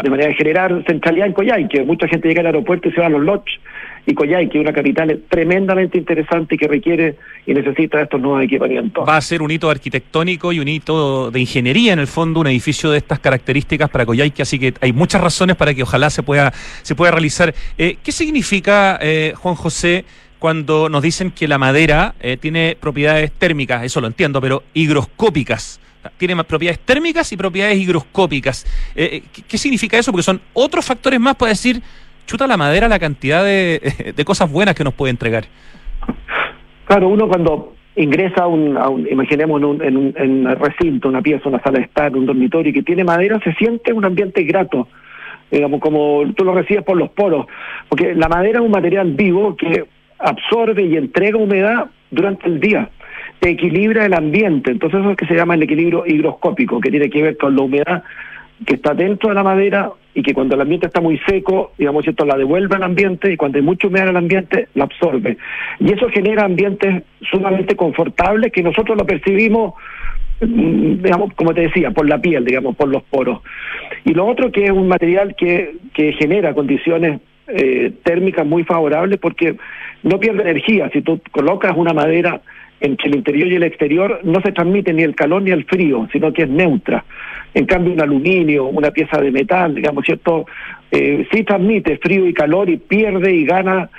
[0.02, 1.82] de manera de generar centralidad en Coyhaique.
[1.82, 3.58] Mucha gente llega al aeropuerto y se va a los lodges.
[4.06, 9.08] Y Coyhaique es una capital tremendamente interesante que requiere y necesita estos nuevos equipamientos.
[9.08, 12.48] Va a ser un hito arquitectónico y un hito de ingeniería, en el fondo, un
[12.48, 16.22] edificio de estas características para Coyhaique, así que hay muchas razones para que ojalá se
[16.22, 17.54] pueda, se pueda realizar.
[17.78, 20.04] Eh, ¿Qué significa, eh, Juan José,
[20.38, 23.84] cuando nos dicen que la madera eh, tiene propiedades térmicas?
[23.84, 25.80] Eso lo entiendo, pero higroscópicas
[26.16, 28.66] tiene más propiedades térmicas y propiedades higroscópicas.
[28.94, 30.10] Eh, ¿qué, significa eso?
[30.10, 31.82] Porque son otros factores más para decir,
[32.26, 35.44] chuta la madera la cantidad de, cosas buenas que nos puede entregar.
[36.86, 41.48] Claro, uno cuando ingresa a un, imaginemos en un, en, un, en recinto, una pieza,
[41.48, 44.88] una sala de estar, un dormitorio que tiene madera, se siente un ambiente grato,
[45.50, 47.46] digamos, como tú lo recibes por los poros,
[47.88, 49.84] porque la madera es un material vivo que
[50.18, 52.90] absorbe y entrega humedad durante el día
[53.50, 54.70] equilibra el ambiente.
[54.70, 57.56] Entonces eso es lo que se llama el equilibrio higroscópico, que tiene que ver con
[57.56, 58.04] la humedad
[58.66, 62.06] que está dentro de la madera y que cuando el ambiente está muy seco, digamos,
[62.06, 65.38] esto la devuelve al ambiente y cuando hay mucha humedad en el ambiente, la absorbe.
[65.80, 69.74] Y eso genera ambientes sumamente confortables que nosotros lo percibimos,
[70.40, 73.40] mm, digamos, como te decía, por la piel, digamos, por los poros.
[74.04, 79.18] Y lo otro que es un material que, que genera condiciones eh, térmicas muy favorables
[79.18, 79.56] porque
[80.02, 80.90] no pierde energía.
[80.92, 82.40] Si tú colocas una madera
[82.80, 86.08] entre el interior y el exterior no se transmite ni el calor ni el frío,
[86.12, 87.04] sino que es neutra.
[87.54, 90.46] En cambio, un aluminio, una pieza de metal, digamos, ¿cierto?
[90.90, 93.90] Eh, sí transmite frío y calor y pierde y gana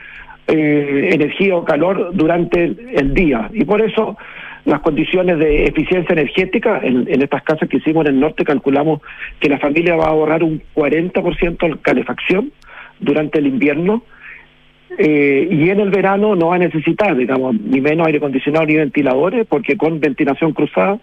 [0.47, 3.49] eh, energía o calor durante el, día.
[3.53, 4.17] Y por eso
[4.65, 9.01] las condiciones de eficiencia energética, en, en, estas casas que hicimos en el norte, calculamos
[9.39, 12.51] que la familia va a ahorrar un 40% de calefacción
[12.99, 14.03] durante el invierno
[14.97, 18.75] eh, y en el verano no va a necesitar, digamos, ni menos aire acondicionado ni
[18.75, 20.99] ventiladores, porque con ventilación cruzada,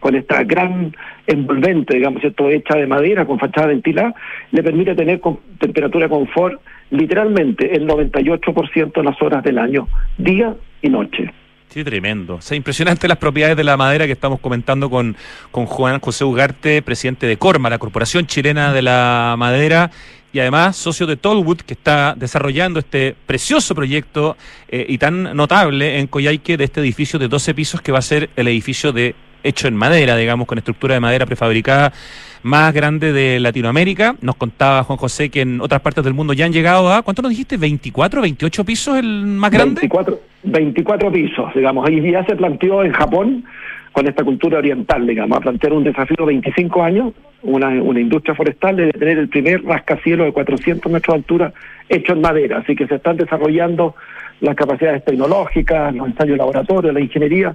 [0.00, 4.14] con esta gran envolvente, digamos, esto hecha de madera, con fachada ventilada,
[4.50, 6.60] le permite tener con temperatura confort
[6.90, 9.86] literalmente el 98% de las horas del año,
[10.18, 11.32] día y noche.
[11.68, 12.36] Sí, tremendo.
[12.36, 15.16] O sea, impresionante las propiedades de la madera que estamos comentando con,
[15.52, 19.92] con Juan José Ugarte, presidente de Corma, la Corporación Chilena de la Madera,
[20.32, 24.36] y además socio de Tollwood, que está desarrollando este precioso proyecto
[24.68, 28.02] eh, y tan notable en Coyhaique de este edificio de 12 pisos que va a
[28.02, 31.92] ser el edificio de hecho en madera, digamos, con estructura de madera prefabricada
[32.42, 34.16] más grande de Latinoamérica.
[34.20, 37.22] Nos contaba Juan José que en otras partes del mundo ya han llegado a, ¿cuánto
[37.22, 37.58] nos dijiste?
[37.58, 39.80] ¿24, 28 pisos el más grande?
[39.82, 41.86] 24, 24 pisos, digamos.
[41.88, 43.44] Ahí ya se planteó en Japón
[43.92, 48.34] con esta cultura oriental, digamos, a plantear un desafío de 25 años, una, una industria
[48.34, 51.52] forestal de tener el primer rascacielos de 400 metros de altura
[51.88, 52.58] hecho en madera.
[52.58, 53.96] Así que se están desarrollando
[54.40, 57.54] las capacidades tecnológicas, los ensayos laboratorios, la ingeniería,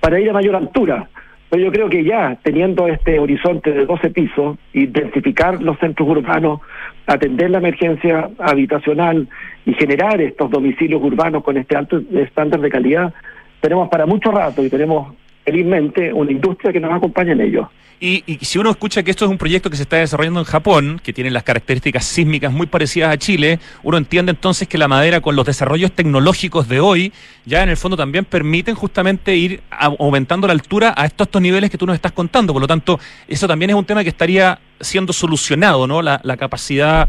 [0.00, 1.08] para ir a mayor altura.
[1.48, 6.60] Pero yo creo que ya teniendo este horizonte de 12 pisos, intensificar los centros urbanos,
[7.06, 9.28] atender la emergencia habitacional
[9.64, 13.14] y generar estos domicilios urbanos con este alto estándar de calidad,
[13.60, 15.14] tenemos para mucho rato y tenemos
[15.46, 17.70] felizmente una industria que nos acompaña en ello.
[17.98, 21.00] Y, si uno escucha que esto es un proyecto que se está desarrollando en Japón,
[21.02, 25.22] que tiene las características sísmicas muy parecidas a Chile, uno entiende entonces que la madera
[25.22, 27.12] con los desarrollos tecnológicos de hoy
[27.46, 31.70] ya en el fondo también permiten justamente ir aumentando la altura a estos, estos niveles
[31.70, 32.52] que tú nos estás contando.
[32.52, 36.02] Por lo tanto, eso también es un tema que estaría siendo solucionado, ¿no?
[36.02, 37.08] La, capacidad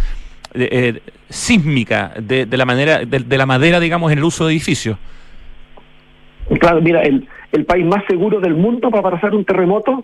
[0.54, 4.98] eh, sísmica de, la manera de, la madera, digamos, en el uso de edificios.
[6.60, 10.04] Claro, mira, el, el país más seguro del mundo para pasar un terremoto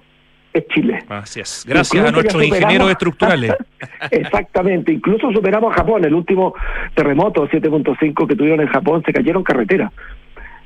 [0.53, 1.03] es Chile.
[1.09, 1.65] Gracias.
[1.67, 3.55] Gracias a nuestros ingenieros estructurales.
[4.11, 4.93] Exactamente.
[4.93, 6.05] Incluso superamos a Japón.
[6.05, 6.53] El último
[6.93, 9.91] terremoto 7.5 que tuvieron en Japón se cayeron carreteras.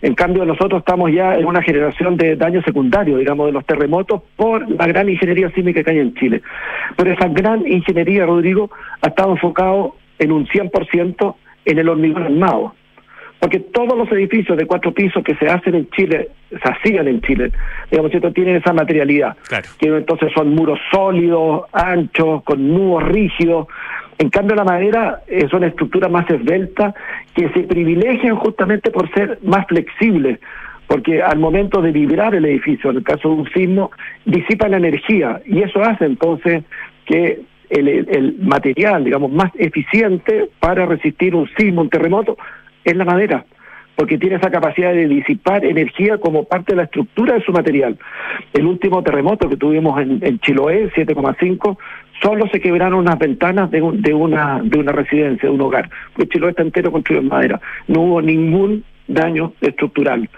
[0.02, 4.22] En cambio, nosotros estamos ya en una generación de daño secundario, digamos, de los terremotos
[4.36, 6.44] por la gran ingeniería sísmica que hay en Chile.
[6.96, 8.70] Pero esa gran ingeniería, Rodrigo,
[9.02, 12.74] ha estado enfocado en un 100% en el hormigón armado
[13.40, 17.22] porque todos los edificios de cuatro pisos que se hacen en Chile, se hacían en
[17.22, 17.52] Chile,
[17.92, 18.32] digamos, ¿cierto?
[18.32, 19.38] tienen esa materialidad.
[19.80, 23.68] Que entonces son muros sólidos, anchos, con nudos rígidos.
[24.18, 26.96] En cambio, la madera es una estructura más esbelta
[27.36, 30.40] que se privilegian justamente por ser más flexibles,
[30.88, 33.92] porque al momento de vibrar el edificio, en el caso de un sismo,
[34.26, 36.64] disipa la energía y eso hace entonces
[37.06, 42.38] que el, el material, digamos, más eficiente para resistir un sismo, un terremoto,
[42.92, 43.46] es la madera,
[43.96, 47.98] porque tiene esa capacidad de disipar energía como parte de la estructura de su material.
[48.54, 51.78] El último terremoto que tuvimos en, Chiloé, 7,5,
[52.22, 56.30] solo se quebraron unas ventanas de, de, una, de una residencia, de un hogar, porque
[56.30, 57.62] Chiloé está entero construido en madera.
[57.88, 60.30] No hubo ningún daño estructural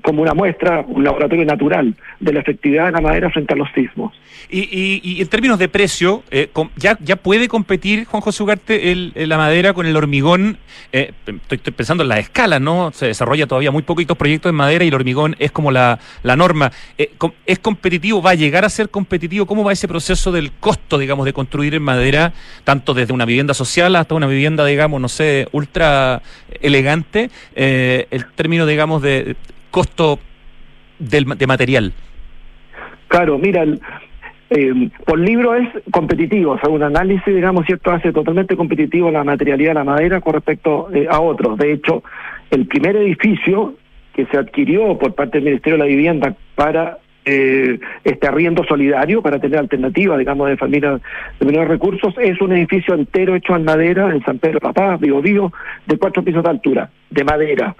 [0.00, 3.68] como una muestra, un laboratorio natural de la efectividad de la madera frente a los
[3.74, 4.12] sismos.
[4.48, 9.12] Y, y, en términos de precio, eh, ya, ¿ya puede competir, Juan José Ugarte, el,
[9.14, 10.58] la madera con el hormigón?
[10.92, 12.90] Eh, estoy, pensando en la escala, ¿no?
[12.92, 16.36] Se desarrolla todavía muy poquitos proyectos en madera y el hormigón es como la, la
[16.36, 16.70] norma.
[16.98, 17.12] Eh,
[17.46, 18.20] ¿Es competitivo?
[18.20, 19.46] ¿Va a llegar a ser competitivo?
[19.46, 22.32] ¿Cómo va ese proceso del costo, digamos, de construir en madera,
[22.64, 26.22] tanto desde una vivienda social hasta una vivienda, digamos, no sé, ultra
[26.60, 27.30] elegante?
[27.54, 29.36] el término, digamos, de
[29.72, 30.20] costo
[31.00, 31.92] del, de material?
[33.08, 33.64] Claro, mira,
[34.50, 39.70] eh, por libro es competitivo, o un análisis, digamos, cierto, hace totalmente competitivo la materialidad
[39.70, 41.58] de la madera con respecto eh, a otros.
[41.58, 42.04] De hecho,
[42.50, 43.74] el primer edificio
[44.14, 49.22] que se adquirió por parte del Ministerio de la Vivienda para eh, este arriendo solidario,
[49.22, 51.00] para tener alternativas, digamos, de familias
[51.40, 55.22] de menores recursos, es un edificio entero hecho en madera en San Pedro Papá, Vivo
[55.22, 55.52] Vivo,
[55.86, 57.74] de cuatro pisos de altura, de madera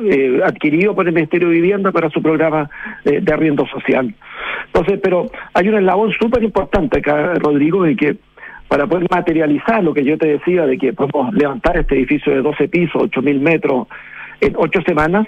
[0.00, 2.70] eh, adquirido por el Ministerio de Vivienda para su programa
[3.04, 4.14] de arriendo social.
[4.66, 8.16] Entonces, pero hay un eslabón súper importante acá, Rodrigo, de que
[8.68, 12.40] para poder materializar lo que yo te decía, de que podemos levantar este edificio de
[12.40, 13.86] 12 pisos, 8 mil metros,
[14.40, 15.26] en ocho semanas,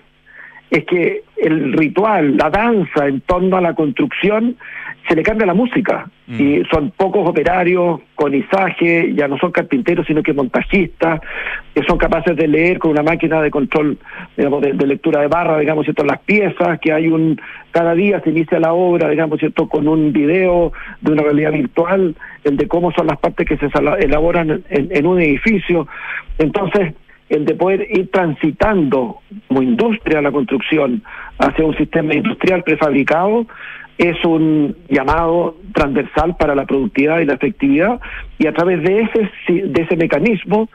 [0.75, 4.57] es que el ritual, la danza en torno a la construcción,
[5.09, 6.09] se le cambia la música.
[6.27, 6.41] Mm.
[6.41, 11.21] Y son pocos operarios con izaje, ya no son carpinteros, sino que montajistas,
[11.75, 13.99] que son capaces de leer con una máquina de control,
[14.37, 16.05] digamos, de, lectura de barra, digamos, ¿cierto?
[16.05, 19.69] las piezas, que hay un, cada día se inicia la obra, digamos, ¿cierto?
[19.69, 20.73] con un video
[21.03, 23.69] de una realidad virtual, el de cómo son las partes que se
[24.01, 25.87] elaboran en, en un edificio.
[26.39, 26.95] Entonces,
[27.29, 31.03] el de poder ir transitando como industria la construcción
[31.39, 33.47] hacia un sistema industrial prefabricado
[33.97, 38.01] es un llamado transversal para la productividad y la efectividad
[38.39, 39.31] y a través de ese
[39.69, 40.69] de ese mecanismo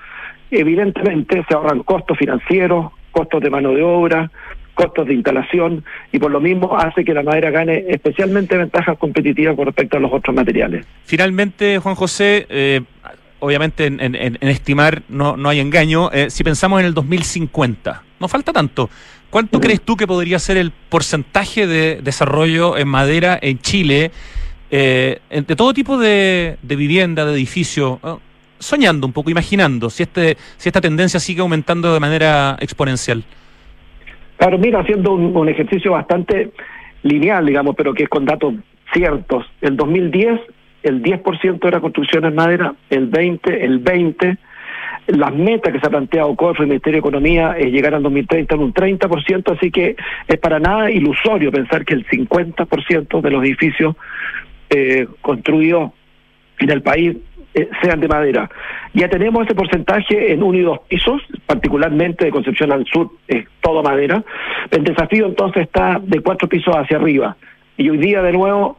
[0.51, 4.31] evidentemente se ahorran costos financieros, costos de mano de obra,
[4.73, 9.55] costos de instalación y por lo mismo hace que la madera gane especialmente ventajas competitivas
[9.55, 10.85] con respecto a los otros materiales.
[11.03, 12.81] Finalmente, Juan José, eh,
[13.39, 18.53] obviamente en, estimar no, no hay engaño, eh, si pensamos en el 2050, no falta
[18.53, 18.89] tanto.
[19.29, 24.11] ¿Cuánto crees tú que podría ser el porcentaje de desarrollo en madera en Chile,
[24.71, 27.99] eh, de todo tipo de, vivienda, de edificio?
[28.61, 33.23] soñando un poco, imaginando, si, este, si esta tendencia sigue aumentando de manera exponencial.
[34.35, 36.51] Claro, mira, haciendo un, ejercicio bastante
[37.03, 38.53] lineal, digamos, pero que es con datos
[38.93, 39.45] ciertos.
[39.61, 40.41] El 2010,
[40.83, 44.37] el 10% era construcción en madera, el 20, el 20,
[45.07, 48.03] las metas que se ha planteado COFRE y el Ministerio de Economía es llegar al
[48.03, 49.95] 2030 en un 30%, así que
[50.27, 53.95] es para nada ilusorio pensar que el 50% de los edificios
[54.69, 55.91] eh, construidos
[56.59, 57.17] en el país
[57.55, 58.49] eh, sean de madera.
[58.93, 63.45] Ya tenemos ese porcentaje en uno y dos pisos, particularmente de Concepción al Sur, es
[63.61, 64.23] todo madera.
[64.69, 67.35] El desafío entonces está de cuatro pisos hacia arriba.
[67.77, 68.77] Y hoy día, de nuevo,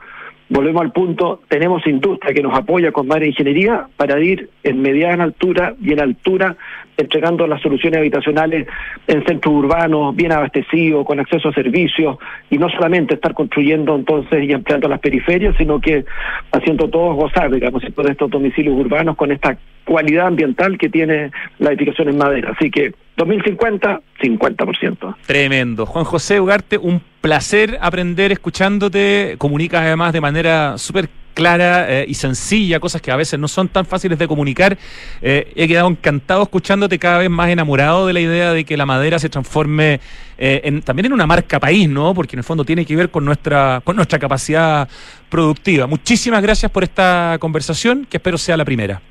[0.51, 5.25] volvemos al punto, tenemos industria que nos apoya con madera ingeniería para ir en mediana
[5.25, 6.57] altura y en altura
[6.97, 8.67] entregando las soluciones habitacionales
[9.07, 12.19] en centros urbanos, bien abastecidos, con acceso a servicios,
[12.51, 16.05] y no solamente estar construyendo entonces y ampliando las periferias, sino que
[16.53, 21.71] haciendo todos gozar, digamos, de estos domicilios urbanos con esta cualidad ambiental que tiene la
[21.71, 22.53] edificación en madera.
[22.57, 25.17] Así que 2050, 50%.
[25.27, 25.85] Tremendo.
[25.85, 29.35] Juan José Ugarte, un placer aprender escuchándote.
[29.37, 33.69] Comunicas además de manera súper clara eh, y sencilla, cosas que a veces no son
[33.69, 34.79] tan fáciles de comunicar.
[35.21, 38.87] Eh, he quedado encantado escuchándote cada vez más enamorado de la idea de que la
[38.87, 40.01] madera se transforme
[40.39, 42.15] eh, también en una marca país, ¿no?
[42.15, 44.89] Porque en el fondo tiene que ver con nuestra, con nuestra capacidad
[45.29, 45.87] productiva.
[45.87, 49.03] Muchísimas gracias por esta conversación, que espero sea la primera.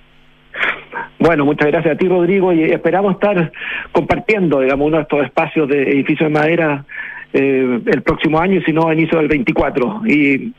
[1.20, 3.52] Bueno, muchas gracias a ti, Rodrigo, y esperamos estar
[3.92, 6.86] compartiendo, digamos, uno de estos espacios de edificios de madera
[7.34, 10.02] el próximo año, si no a inicio del 24.
[10.08, 10.54] Y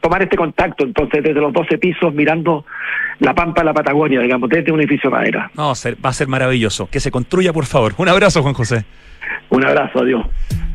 [0.00, 2.64] tomar este contacto, entonces, desde los 12 pisos, mirando
[3.18, 5.50] la pampa de la Patagonia, digamos, desde un edificio de madera.
[5.54, 5.72] No,
[6.04, 6.88] va a ser maravilloso.
[6.90, 7.94] Que se construya, por favor.
[7.96, 8.84] Un abrazo, Juan José.
[9.50, 10.24] Un abrazo, adiós.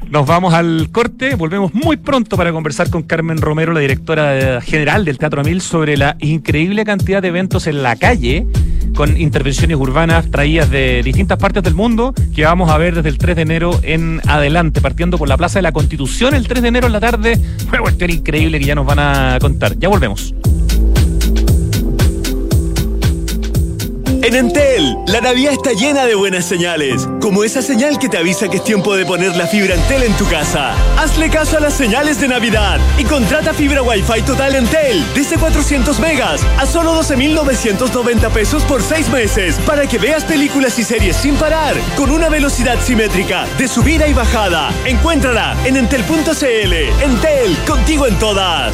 [0.10, 5.06] Nos vamos al corte, volvemos muy pronto para conversar con Carmen Romero, la directora general
[5.06, 8.48] del Teatro Mil, sobre la increíble cantidad de eventos en la calle
[8.96, 13.18] con intervenciones urbanas traídas de distintas partes del mundo que vamos a ver desde el
[13.18, 16.68] 3 de enero en adelante, partiendo por la Plaza de la Constitución el 3 de
[16.68, 17.40] enero en la tarde.
[17.70, 19.78] Una cuestión increíble que ya nos van a contar.
[19.78, 20.34] Ya volvemos.
[24.22, 28.50] En Entel, la Navidad está llena de buenas señales, como esa señal que te avisa
[28.50, 30.74] que es tiempo de poner la fibra Entel en tu casa.
[30.98, 36.00] Hazle caso a las señales de Navidad y contrata fibra Wi-Fi total Entel desde 400
[36.00, 41.36] megas a solo 12.990 pesos por 6 meses para que veas películas y series sin
[41.36, 44.70] parar con una velocidad simétrica de subida y bajada.
[44.86, 46.74] Encuéntrala en entel.cl.
[47.02, 48.74] Entel, contigo en todas.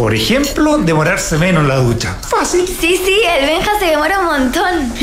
[0.00, 2.16] Por ejemplo, demorarse menos en la ducha.
[2.22, 2.66] Fácil.
[2.66, 4.94] Sí, sí, el Benja se demora un montón.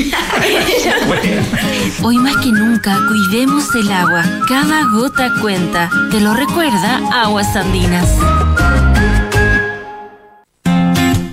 [2.04, 4.24] Hoy más que nunca, cuidemos el agua.
[4.50, 5.88] Cada gota cuenta.
[6.10, 8.10] ¿Te lo recuerda Aguas Andinas?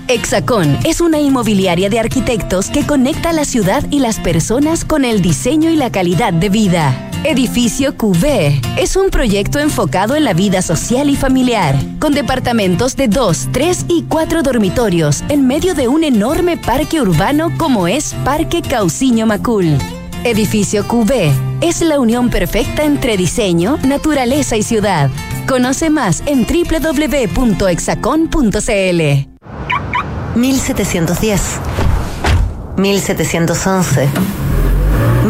[0.09, 5.23] Hexacón es una inmobiliaria de arquitectos que conecta la ciudad y las personas con el
[5.23, 7.14] diseño y la calidad de vida.
[7.27, 13.09] Edificio QV es un proyecto enfocado en la vida social y familiar, con departamentos de
[13.09, 18.61] 2, 3 y 4 dormitorios en medio de un enorme parque urbano como es Parque
[18.61, 19.79] Cauciño Macul.
[20.23, 25.09] Edificio QV es la unión perfecta entre diseño, naturaleza y ciudad.
[25.49, 27.39] Conoce más en www.exacon.cl.
[30.39, 31.41] 1710,
[32.77, 34.09] 1711,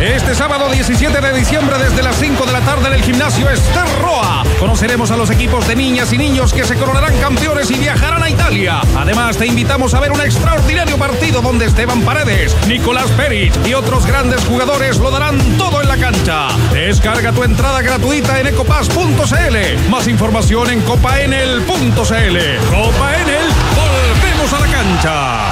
[0.00, 4.42] Este sábado 17 de diciembre desde las 5 de la tarde en el gimnasio Esterroa.
[4.58, 8.28] Conoceremos a los equipos de niñas y niños que se coronarán campeones y viajarán a
[8.28, 8.80] Italia.
[8.96, 14.04] Además, te invitamos a ver un extraordinario partido donde Esteban Paredes, Nicolás Perit y otros
[14.06, 16.48] grandes jugadores lo darán todo en la cancha.
[16.72, 19.88] Descarga tu entrada gratuita en ecopass.cl.
[19.88, 21.64] Más información en copaenel.cl.
[21.66, 25.49] Copa Enel, volvemos a la cancha.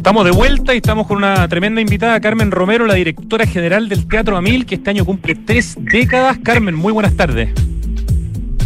[0.00, 4.08] Estamos de vuelta y estamos con una tremenda invitada, Carmen Romero, la directora general del
[4.08, 6.38] Teatro Amil, que este año cumple tres décadas.
[6.38, 7.50] Carmen, muy buenas tardes.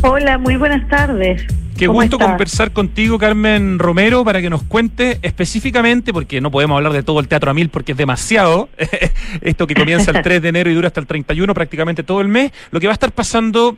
[0.03, 1.45] Hola, muy buenas tardes.
[1.76, 6.93] Qué gusto conversar contigo, Carmen Romero, para que nos cuente específicamente, porque no podemos hablar
[6.93, 8.68] de todo el Teatro Amil porque es demasiado,
[9.41, 12.28] esto que comienza el 3 de enero y dura hasta el 31 prácticamente todo el
[12.28, 13.76] mes, lo que va a estar pasando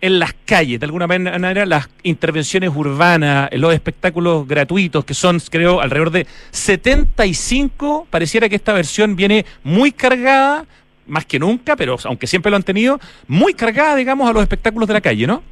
[0.00, 5.80] en las calles, de alguna manera, las intervenciones urbanas, los espectáculos gratuitos, que son, creo,
[5.80, 10.64] alrededor de 75, pareciera que esta versión viene muy cargada,
[11.06, 14.88] más que nunca, pero aunque siempre lo han tenido, muy cargada, digamos, a los espectáculos
[14.88, 15.42] de la calle, ¿no?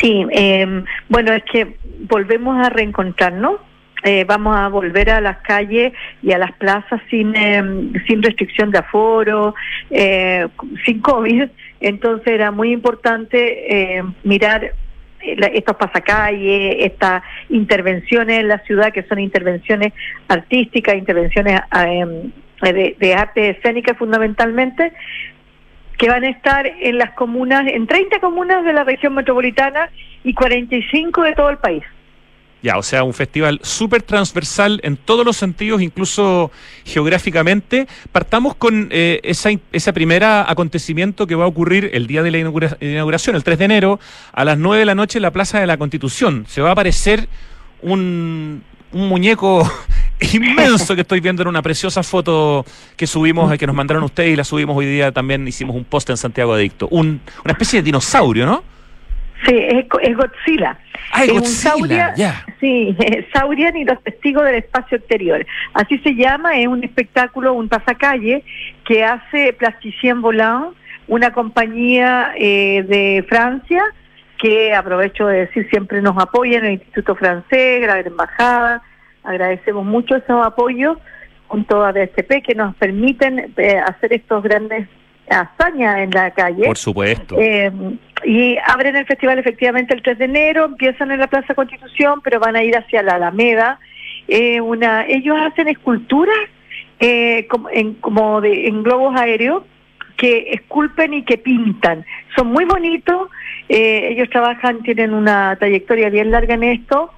[0.00, 1.76] Sí, eh, bueno, es que
[2.08, 3.58] volvemos a reencontrarnos
[4.04, 5.92] eh, vamos a volver a las calles
[6.22, 9.54] y a las plazas sin, em, sin restricción de aforo,
[9.90, 10.48] eh,
[10.84, 11.44] sin COVID.
[11.82, 14.72] Entonces era muy importante eh, mirar
[15.20, 19.92] estos pasacalles, estas intervenciones en la ciudad, que son intervenciones
[20.26, 21.60] artísticas, intervenciones
[22.60, 24.92] de, de arte escénica fundamentalmente,
[25.96, 29.90] que van a estar en las comunas, en 30 comunas de la región metropolitana
[30.24, 31.84] y 45 de todo el país.
[32.62, 36.52] Ya, o sea, un festival súper transversal en todos los sentidos, incluso
[36.84, 37.88] geográficamente.
[38.12, 42.38] Partamos con eh, esa, ese primer acontecimiento que va a ocurrir el día de la
[42.38, 44.00] inauguración, el 3 de enero,
[44.32, 46.44] a las 9 de la noche en la Plaza de la Constitución.
[46.48, 47.28] Se va a aparecer
[47.82, 49.68] un, un muñeco
[50.32, 52.64] inmenso que estoy viendo en una preciosa foto
[52.96, 56.10] que subimos, que nos mandaron ustedes y la subimos hoy día también, hicimos un post
[56.10, 56.86] en Santiago Adicto.
[56.92, 58.62] Un, una especie de dinosaurio, ¿no?
[59.46, 60.78] Sí, es, Godzilla.
[61.12, 62.14] Ah, es Godzilla,
[62.60, 62.96] Sí,
[63.34, 65.44] Saurian y los testigos del espacio exterior.
[65.74, 68.44] Así se llama, es un espectáculo, un pasacalle
[68.84, 70.74] que hace Plasticien Volant,
[71.08, 73.82] una compañía eh, de Francia
[74.42, 78.82] que aprovecho de decir siempre nos apoya en el Instituto Francés, la Embajada.
[79.22, 80.98] Agradecemos mucho esos apoyos
[81.46, 84.88] junto a DSP que nos permiten eh, hacer estos grandes
[85.28, 86.64] hazañas en la calle.
[86.64, 87.36] Por supuesto.
[87.38, 87.70] Eh,
[88.24, 92.38] y abren el festival efectivamente el 3 de enero, empiezan en la Plaza Constitución, pero
[92.40, 93.78] van a ir hacia la Alameda.
[94.28, 96.38] Eh, una, ellos hacen esculturas
[97.00, 99.64] eh, como, en, como de, en globos aéreos
[100.16, 102.04] que esculpen y que pintan.
[102.36, 103.28] Son muy bonitos,
[103.68, 107.10] eh, ellos trabajan, tienen una trayectoria bien larga en esto.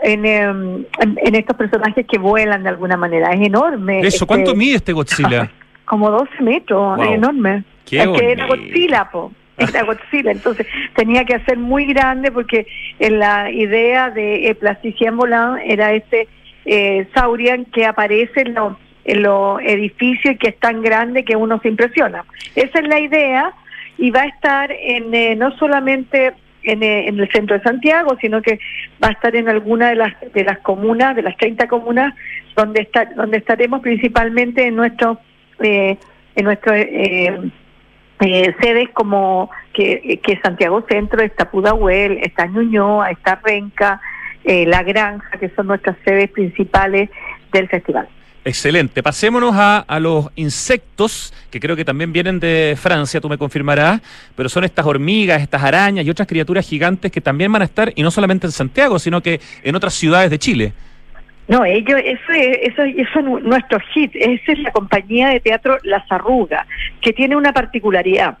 [0.00, 3.32] En, em, en, estos personajes que vuelan de alguna manera.
[3.32, 3.98] Es enorme.
[3.98, 5.50] Eso, ¿cuánto este mide este Godzilla?
[5.88, 7.64] Como 12 metros, es enorme.
[7.86, 9.32] Qué es que era Godzilla, po.
[9.56, 12.66] Era Godzilla, entonces tenía que hacer muy grande porque
[13.00, 16.28] en la idea de eh, Plasticien Volant era ese
[16.64, 18.74] eh, Saurian que aparece en los
[19.08, 22.24] en los edificios y que es tan grande que uno se impresiona.
[22.54, 23.54] Esa es la idea
[23.96, 28.18] y va a estar en eh, no solamente en, eh, en, el centro de Santiago,
[28.20, 28.60] sino que
[29.02, 32.14] va a estar en alguna de las de las comunas, de las 30 comunas
[32.54, 35.18] donde está, donde estaremos principalmente en nuestro
[35.60, 35.98] eh,
[36.36, 37.50] en nuestro eh,
[38.20, 44.00] eh, sedes como que, que Santiago Centro, está Pudahuel, está Ñuñoa, está Renca,
[44.44, 47.10] eh, La Granja, que son nuestras sedes principales
[47.52, 48.08] del festival.
[48.44, 49.02] Excelente.
[49.02, 54.00] Pasémonos a, a, los insectos, que creo que también vienen de Francia, tú me confirmarás,
[54.34, 57.92] pero son estas hormigas, estas arañas y otras criaturas gigantes que también van a estar,
[57.94, 60.72] y no solamente en Santiago, sino que en otras ciudades de Chile.
[61.48, 64.12] No, ellos, eso es, eso, eso es nuestro hit.
[64.14, 66.66] Esa es la compañía de teatro Las Arrugas,
[67.00, 68.36] que tiene una particularidad.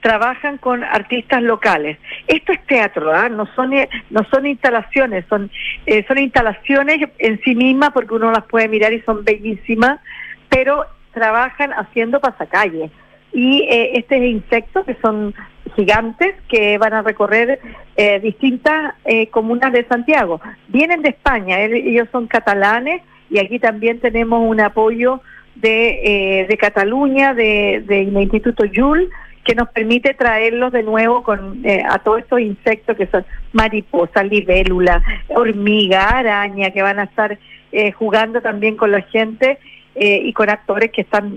[0.00, 1.98] Trabajan con artistas locales.
[2.26, 3.28] Esto es teatro, ¿ah?
[3.28, 3.70] no son
[4.10, 5.50] no son instalaciones, son
[5.86, 10.00] eh, son instalaciones en sí mismas porque uno las puede mirar y son bellísimas,
[10.48, 12.90] pero trabajan haciendo pasacalles
[13.32, 15.34] y eh, este insectos que son
[15.76, 17.60] gigantes que van a recorrer
[17.96, 20.40] eh, distintas eh, comunas de Santiago.
[20.68, 25.20] Vienen de España, ellos son catalanes y aquí también tenemos un apoyo
[25.54, 29.10] de, de Cataluña, del de, Instituto Yul,
[29.48, 33.24] que nos permite traerlos de nuevo con eh, a todos estos insectos que son
[33.54, 37.38] mariposa, libélula, hormiga, araña, que van a estar
[37.72, 39.58] eh, jugando también con la gente
[39.98, 41.36] eh, y con actores que están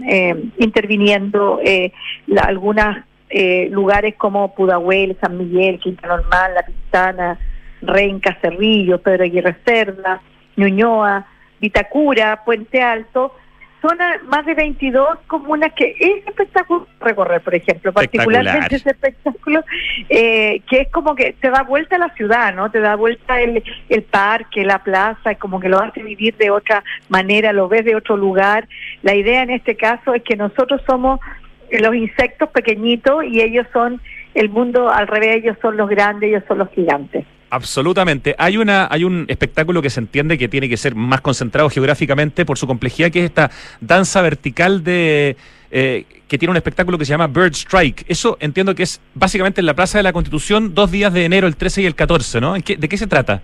[0.57, 1.59] interviniendo
[2.28, 2.97] la, algunos
[3.70, 7.39] lugares como Pudahuel, San Miguel, Quinta Normal, La Pistana,
[7.82, 10.22] Renca, Cerrillo, Pedro Aguirre Cerda,
[10.57, 11.26] Ñuñoa,
[11.59, 13.36] Vitacura, Puente Alto,
[13.82, 19.63] son más de 22 comunas que es espectáculo recorrer, por ejemplo, particularmente ese espectáculo
[20.09, 22.69] eh, que es como que te da vuelta a la ciudad, ¿no?
[22.69, 26.84] Te da vuelta el, el parque, la plaza, como que lo hace vivir de otra
[27.09, 28.67] manera, lo ves de otro lugar.
[29.01, 31.19] La idea en este caso es que nosotros somos
[31.71, 34.01] los insectos pequeñitos y ellos son
[34.34, 37.25] el mundo al revés, ellos son los grandes, ellos son los gigantes.
[37.51, 38.33] Absolutamente.
[38.37, 42.45] Hay una, hay un espectáculo que se entiende que tiene que ser más concentrado geográficamente
[42.45, 45.35] por su complejidad, que es esta danza vertical de
[45.69, 48.05] eh, que tiene un espectáculo que se llama Bird Strike.
[48.07, 51.45] Eso entiendo que es básicamente en la Plaza de la Constitución, dos días de enero,
[51.45, 52.53] el 13 y el 14, ¿no?
[52.53, 53.41] ¿De qué se trata?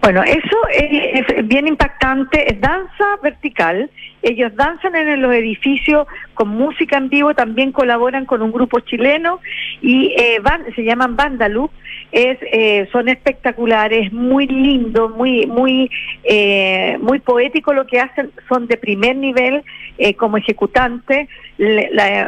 [0.00, 3.90] Bueno, eso es, bien impactante, es danza vertical,
[4.22, 9.40] ellos danzan en los edificios con música en vivo, también colaboran con un grupo chileno
[9.80, 11.70] y eh, van, se llaman Bandalú,
[12.10, 15.90] es, eh, son espectaculares, muy lindo, muy, muy,
[16.24, 19.62] eh, muy poético lo que hacen, son de primer nivel
[20.16, 21.28] como ejecutante,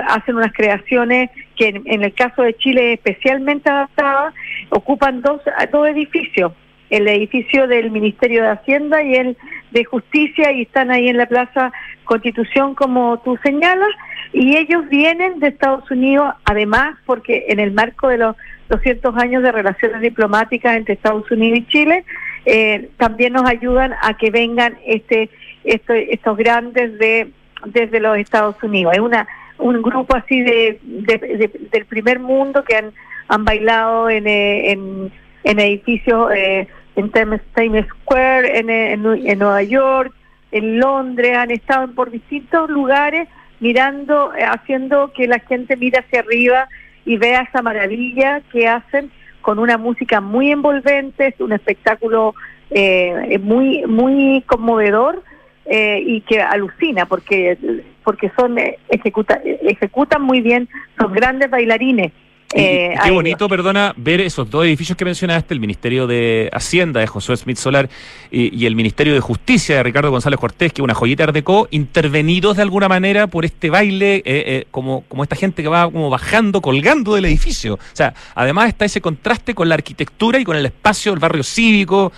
[0.09, 4.34] hacen unas creaciones que en, el caso de Chile especialmente adaptadas,
[4.70, 5.40] ocupan dos,
[5.70, 6.53] dos edificios
[6.91, 9.36] el edificio del Ministerio de Hacienda y el
[9.70, 11.72] de Justicia y están ahí en la Plaza
[12.05, 13.91] Constitución como tú señalas
[14.32, 18.36] y ellos vienen de Estados Unidos además porque en el marco de los
[18.68, 22.05] 200 años de relaciones diplomáticas entre Estados Unidos y Chile
[22.45, 25.30] eh, también nos ayudan a que vengan este,
[25.64, 27.30] este estos grandes de
[27.66, 28.95] desde los Estados Unidos.
[28.95, 29.28] Es una
[29.61, 32.93] un grupo así de, del primer mundo que han,
[33.28, 35.12] han bailado en, eh, en,
[35.45, 36.66] en edificios eh,
[36.97, 40.12] en Times Square, en, en, Nueva York,
[40.53, 43.28] en Londres, han estado por distintos lugares
[43.61, 46.68] mirando, eh, haciendo que la gente mire hacia arriba
[47.05, 49.11] y vea esa maravilla que hacen
[49.41, 52.34] con una música muy envolvente, es un espectáculo
[52.70, 55.22] eh, muy muy conmovedor
[55.64, 57.57] eh, y que alucina porque
[58.05, 58.57] porque son
[58.88, 60.68] ejecuta, ejecutan muy bien,
[60.99, 62.12] son grandes bailarines
[62.53, 67.07] eh, qué bonito, perdona, ver esos dos edificios que mencionaste, el Ministerio de Hacienda de
[67.07, 67.88] Josué Smith Solar
[68.30, 72.57] y, el Ministerio de Justicia de Ricardo González Cortés, que es una joyita ardeco, intervenidos
[72.57, 76.11] de alguna manera por este baile, eh, eh, como, como esta gente que va como
[76.11, 77.74] bajando, colgando del edificio.
[77.74, 81.44] O sea, además está ese contraste con la arquitectura y con el espacio, el barrio
[81.44, 82.12] cívico.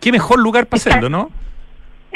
[0.00, 1.30] Qué mejor lugar para hacerlo, ¿no?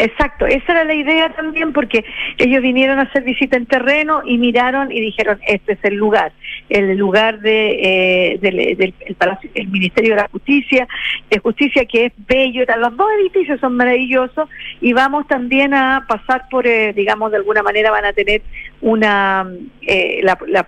[0.01, 2.07] Exacto, esa era la idea también porque
[2.39, 6.33] ellos vinieron a hacer visita en terreno y miraron y dijeron, este es el lugar,
[6.71, 10.89] el lugar de, eh, del, Palacio, el Ministerio de la Justicia,
[11.29, 14.49] de Justicia que es bello, los dos edificios son maravillosos
[14.81, 18.41] y vamos también a pasar por, eh, digamos, de alguna manera van a tener
[18.81, 19.47] una,
[19.83, 20.67] eh, la, la,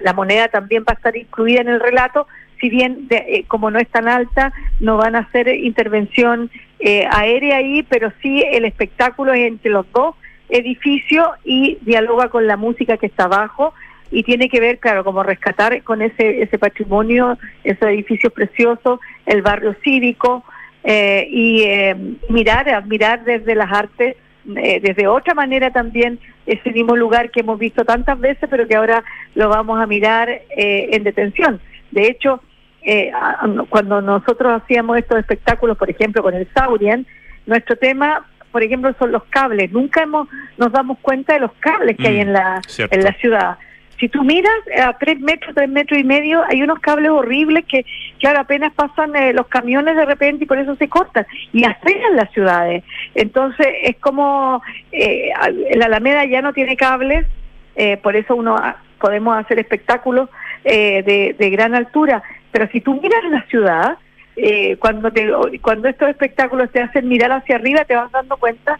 [0.00, 2.26] la, moneda también va a estar incluida en el relato,
[2.58, 7.56] si bien eh, como no es tan alta, no van a hacer intervención eh, aérea
[7.56, 10.14] ahí, pero sí el espectáculo es entre los dos
[10.48, 13.74] edificios y dialoga con la música que está abajo
[14.10, 19.42] y tiene que ver, claro, como rescatar con ese, ese patrimonio, esos edificios preciosos, el
[19.42, 20.44] barrio cívico
[20.84, 21.64] eh, y
[22.32, 27.84] mirar, admirar desde las artes desde otra manera también ese mismo lugar que hemos visto
[27.84, 29.02] tantas veces, pero que ahora
[29.34, 31.60] lo vamos a mirar en detención.
[31.90, 32.40] De hecho,
[32.86, 33.10] eh,
[33.68, 37.04] cuando nosotros hacíamos estos espectáculos, por ejemplo, con el Saurian,
[37.44, 39.72] nuestro tema, por ejemplo, son los cables.
[39.72, 43.12] Nunca hemos, nos damos cuenta de los cables que hay en la, mm, en la
[43.14, 43.58] ciudad.
[43.98, 47.84] Si tú miras a tres metros, tres metros y medio, hay unos cables horribles que,
[48.20, 52.14] claro, apenas pasan eh, los camiones de repente y por eso se cortan y aceleran
[52.14, 52.84] las ciudades.
[53.14, 54.62] Entonces, es como
[54.92, 55.30] eh,
[55.74, 57.26] la Alameda ya no tiene cables,
[57.74, 58.56] eh, por eso uno
[59.00, 60.28] podemos hacer espectáculos
[60.68, 62.22] eh, de, gran altura.
[62.56, 63.98] Pero si tú miras la ciudad,
[64.34, 65.30] eh, cuando, te,
[65.60, 68.78] cuando estos espectáculos te hacen mirar hacia arriba, te vas dando cuenta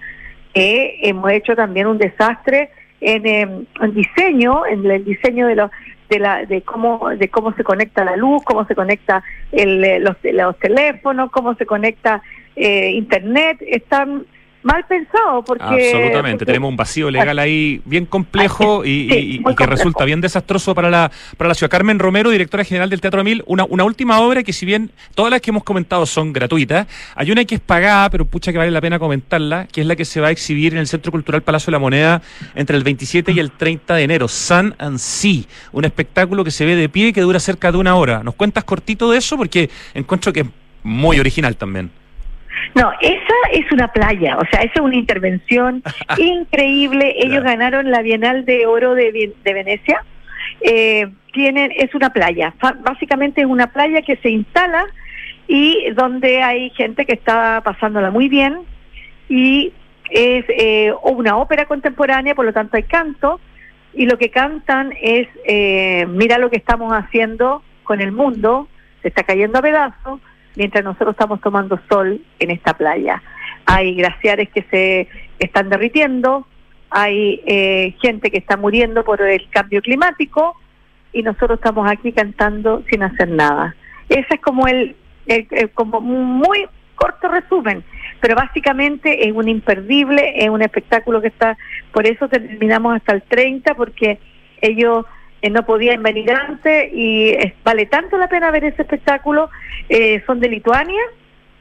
[0.54, 2.70] que hemos hecho también un desastre
[3.02, 5.70] en, em, diseño, en el diseño de los
[6.08, 9.22] de la de cómo de cómo se conecta la luz, cómo se conecta
[9.52, 12.22] el, eh, los, los teléfonos, cómo se conecta
[12.56, 14.24] internet, están
[14.62, 20.20] mal pensado porque absolutamente tenemos un vacío legal ahí bien complejo y, que resulta bien
[20.20, 21.70] desastroso para la para la ciudad.
[21.70, 25.30] Carmen Romero directora general del Teatro Mil una, una última obra que si bien todas
[25.30, 28.70] las que hemos comentado son gratuitas hay una que es pagada pero pucha que vale
[28.70, 31.42] la pena comentarla que es la que se va a exhibir en el Centro Cultural
[31.42, 32.22] Palacio de la Moneda
[32.54, 35.42] entre el 27 y el 30 de enero Sun and Sea
[35.72, 38.22] un espectáculo que se ve de pie y que dura cerca de una hora.
[38.22, 40.46] Nos cuentas cortito de eso porque encuentro que es
[40.82, 41.90] muy original también
[42.74, 45.82] no, esa es una playa, o sea, esa es una intervención
[46.18, 47.14] increíble.
[47.18, 50.04] Ellos ganaron la Bienal de Oro de, Venecia.
[50.60, 54.86] Eh, tienen, es una playa, básicamente es una playa que se instala
[55.48, 58.60] y donde hay gente que está pasándola muy bien
[59.28, 59.72] y
[60.10, 63.40] es eh, una ópera contemporánea, por lo tanto hay canto
[63.92, 68.68] y lo que cantan es, eh, mira lo que estamos haciendo con el mundo,
[69.02, 70.20] se está cayendo a pedazos,
[70.56, 73.22] mientras nosotros estamos tomando sol en esta playa.
[73.66, 76.46] Hay glaciares que se están derritiendo,
[76.90, 80.56] hay eh, gente que está muriendo por el cambio climático
[81.12, 83.74] y nosotros estamos aquí cantando sin hacer nada.
[84.08, 84.96] Ese es como el,
[85.74, 87.84] como muy corto resumen,
[88.20, 91.56] pero básicamente es un imperdible, es un espectáculo que está,
[91.92, 94.18] por eso terminamos hasta el 30 porque
[94.62, 95.04] ellos
[95.50, 97.34] no podían venir antes y
[97.64, 99.50] vale tanto la pena ver ese espectáculo.
[99.88, 101.02] Eh, son de Lituania,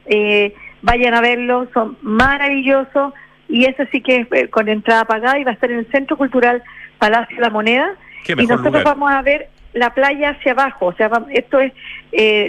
[0.06, 3.12] eh, vayan a verlo, son maravillosos
[3.48, 6.16] y ese sí que es con entrada pagada y va a estar en el Centro
[6.16, 6.62] Cultural
[6.98, 7.94] Palacio de la Moneda.
[8.26, 11.72] Y nosotros vamos a ver la playa hacia abajo, o sea, esto es,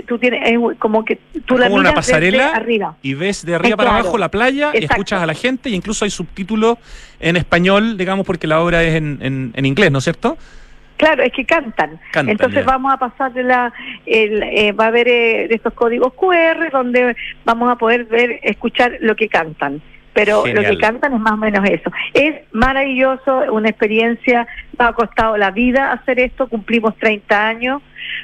[0.06, 2.96] tú tienes, como que tú la miras una pasarela arriba.
[3.02, 6.06] y ves de arriba para abajo la playa y escuchas a la gente y incluso
[6.06, 6.78] hay subtítulos
[7.20, 10.38] en español, digamos, porque la obra es en, en, en inglés, ¿no es cierto?
[10.98, 12.00] Claro, es que cantan.
[12.16, 13.72] Entonces vamos a pasar de la,
[14.06, 19.16] eh, va a haber eh, estos códigos QR donde vamos a poder ver, escuchar lo
[19.16, 19.82] que cantan.
[20.14, 21.92] Pero lo que cantan es más o menos eso.
[22.16, 24.48] Es maravilloso, una experiencia,
[24.80, 27.84] nos ha costado la vida hacer esto, cumplimos 30 años,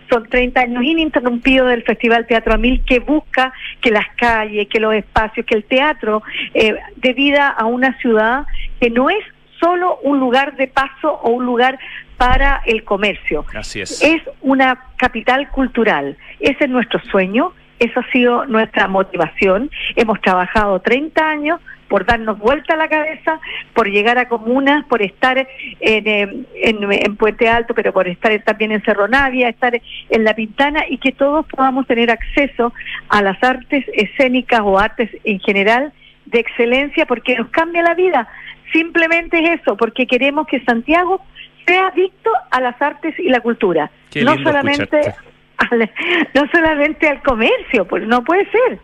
[0.09, 4.95] son 30 años ininterrumpidos del Festival Teatro Amil que busca que las calles, que los
[4.95, 6.23] espacios, que el teatro
[6.55, 8.47] eh, de vida a una ciudad
[8.81, 9.23] que no es
[9.59, 11.77] solo un lugar de paso o un lugar
[12.23, 13.45] para el comercio.
[13.53, 14.01] Así es.
[14.01, 16.17] Es una capital cultural.
[16.39, 19.69] Ese es nuestro sueño, esa ha sido nuestra motivación.
[19.97, 21.59] Hemos trabajado 30 años
[21.89, 23.41] por darnos vuelta a la cabeza,
[23.73, 28.71] por llegar a comunas, por estar en, eh, en, Puente Alto, pero por estar también
[28.71, 29.73] en Cerro Navia, estar
[30.09, 32.73] en La Pintana y que todos podamos tener acceso
[33.09, 35.91] a las artes escénicas o artes en general
[36.27, 38.29] de excelencia porque nos cambia la vida.
[38.71, 41.21] Simplemente es eso, porque queremos que Santiago
[41.65, 43.91] sea adicto a las artes y la cultura,
[44.21, 45.13] no solamente
[45.57, 45.91] al,
[46.33, 48.79] no solamente al comercio, pues no puede ser.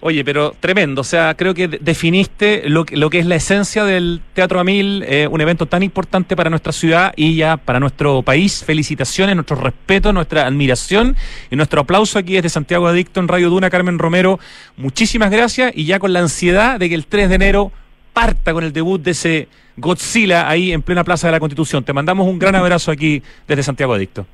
[0.00, 4.20] Oye, pero tremendo, o sea, creo que definiste lo, lo que es la esencia del
[4.32, 8.62] Teatro Amil, eh, un evento tan importante para nuestra ciudad y ya para nuestro país.
[8.64, 11.16] Felicitaciones, nuestro respeto, nuestra admiración
[11.50, 14.38] y nuestro aplauso aquí desde Santiago Adicto en Radio Duna, Carmen Romero.
[14.76, 17.72] Muchísimas gracias y ya con la ansiedad de que el 3 de enero
[18.18, 21.84] parta con el debut de ese Godzilla ahí en plena Plaza de la Constitución.
[21.84, 24.26] Te mandamos un gran abrazo aquí desde Santiago Adicto.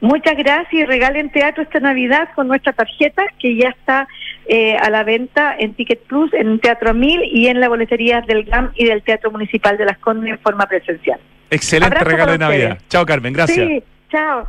[0.00, 4.06] Muchas gracias y regalen teatro esta Navidad con nuestra tarjeta que ya está
[4.46, 8.44] eh, a la venta en Ticket Plus, en Teatro Mil y en la boletería del
[8.44, 11.18] GAM y del Teatro Municipal de Las Condes en forma presencial.
[11.50, 12.78] Excelente regalo de Navidad.
[12.88, 13.66] Chao Carmen, gracias.
[13.66, 14.46] Sí, chao.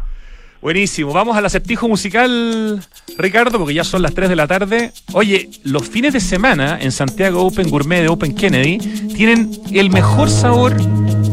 [0.68, 2.84] Buenísimo, vamos al acertijo musical,
[3.18, 4.92] Ricardo, porque ya son las 3 de la tarde.
[5.14, 8.78] Oye, los fines de semana en Santiago Open Gourmet de Open Kennedy
[9.16, 10.76] tienen el mejor sabor,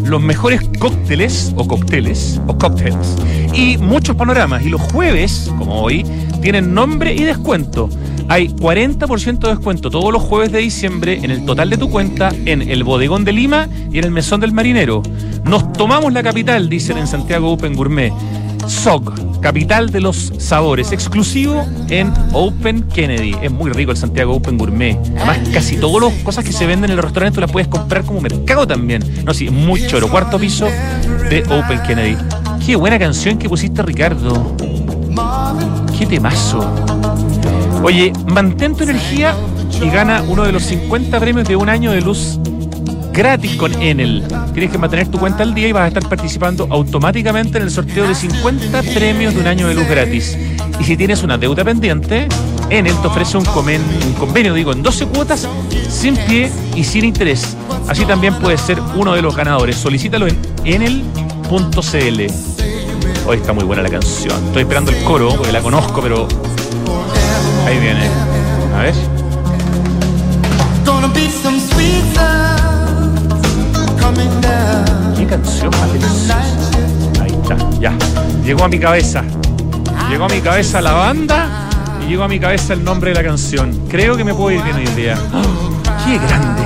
[0.04, 2.94] los mejores cócteles o cócteles o cócteles
[3.52, 4.64] y muchos panoramas.
[4.64, 6.06] Y los jueves, como hoy,
[6.40, 7.90] tienen nombre y descuento.
[8.28, 12.32] Hay 40% de descuento todos los jueves de diciembre en el total de tu cuenta
[12.44, 15.02] en el Bodegón de Lima y en el Mesón del Marinero.
[15.44, 18.12] Nos tomamos la capital, dicen en Santiago Open Gourmet.
[18.66, 23.34] SOG, capital de los sabores, exclusivo en Open Kennedy.
[23.42, 24.98] Es muy rico el Santiago Open Gourmet.
[25.16, 28.04] Además, casi todas las cosas que se venden en el restaurante tú las puedes comprar
[28.04, 29.02] como mercado también.
[29.24, 30.08] No, sí, muy choro.
[30.08, 30.66] Cuarto piso
[31.30, 32.16] de Open Kennedy.
[32.64, 34.56] Qué buena canción que pusiste, Ricardo.
[35.98, 36.68] Qué temazo.
[37.82, 39.34] Oye, mantén tu energía
[39.82, 42.38] y gana uno de los 50 premios de un año de luz
[43.14, 44.24] gratis con Enel.
[44.52, 47.70] Tienes que mantener tu cuenta al día y vas a estar participando automáticamente en el
[47.70, 50.36] sorteo de 50 premios de un año de luz gratis.
[50.80, 52.28] Y si tienes una deuda pendiente,
[52.68, 55.48] Enel te ofrece un, convenio, digo, en 12 cuotas,
[55.88, 57.56] sin pie y sin interés.
[57.88, 59.76] Así también puedes ser uno de los ganadores.
[59.76, 62.20] Solicítalo en enel.cl.
[63.26, 64.44] Hoy está muy buena la canción.
[64.46, 66.26] Estoy esperando el coro porque la conozco, pero
[67.66, 68.08] ahí viene.
[68.76, 68.94] A ver.
[75.16, 76.38] ¿Qué canción más deliciosa?
[77.22, 77.92] Ahí está, ya.
[78.44, 79.22] Llegó a mi cabeza.
[80.10, 81.68] Llegó a mi cabeza la banda
[82.04, 83.86] y llegó a mi cabeza el nombre de la canción.
[83.88, 85.18] Creo que me puedo ir bien hoy día.
[85.32, 86.62] ¡Oh, ¡Qué grande!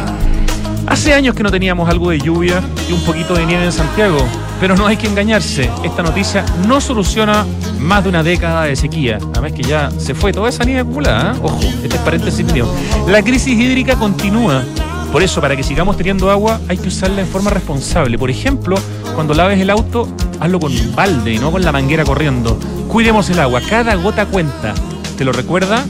[0.87, 4.19] Hace años que no teníamos algo de lluvia y un poquito de nieve en Santiago,
[4.59, 5.71] pero no hay que engañarse.
[5.85, 7.45] Esta noticia no soluciona
[7.79, 9.19] más de una década de sequía.
[9.33, 11.35] Además que ya se fue toda esa nieve acumulada.
[11.35, 11.41] ¿eh?
[11.43, 12.67] Ojo, este es paréntesis mío.
[13.07, 14.65] La crisis hídrica continúa.
[15.13, 18.19] Por eso, para que sigamos teniendo agua, hay que usarla en forma responsable.
[18.19, 18.77] Por ejemplo,
[19.15, 22.59] cuando laves el auto, hazlo con un balde y no con la manguera corriendo.
[22.89, 24.75] Cuidemos el agua, cada gota cuenta.
[25.17, 25.85] ¿Te lo recuerda?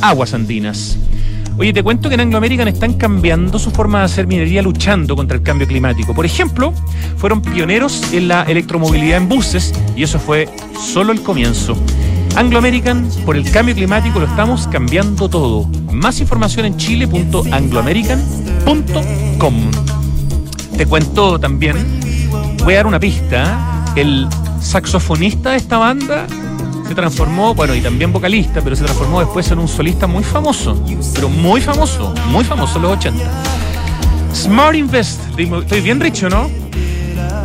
[0.00, 0.96] Aguas Andinas.
[1.58, 5.14] Oye, te cuento que en Anglo American están cambiando su forma de hacer minería luchando
[5.14, 6.14] contra el cambio climático.
[6.14, 6.72] Por ejemplo,
[7.16, 10.48] fueron pioneros en la electromovilidad en buses y eso fue
[10.80, 11.76] solo el comienzo.
[12.36, 15.66] Anglo American, por el cambio climático lo estamos cambiando todo.
[15.92, 18.41] Más información en chile.angloamerican.com.
[20.76, 21.76] Te cuento también,
[22.64, 23.84] voy a dar una pista.
[23.94, 24.26] El
[24.60, 26.26] saxofonista de esta banda
[26.88, 30.82] se transformó, bueno, y también vocalista, pero se transformó después en un solista muy famoso,
[31.14, 33.24] pero muy famoso, muy famoso en los 80.
[34.34, 36.50] Smart Invest, estoy bien rico, ¿no?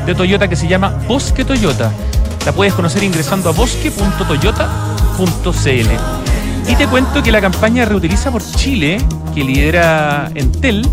[0.06, 1.92] de Toyota que se llama Bosque Toyota.
[2.46, 5.90] La puedes conocer ingresando a bosque.toyota.cl.
[6.68, 8.98] Y te cuento que la campaña Reutiliza por Chile,
[9.34, 10.86] que lidera Entel,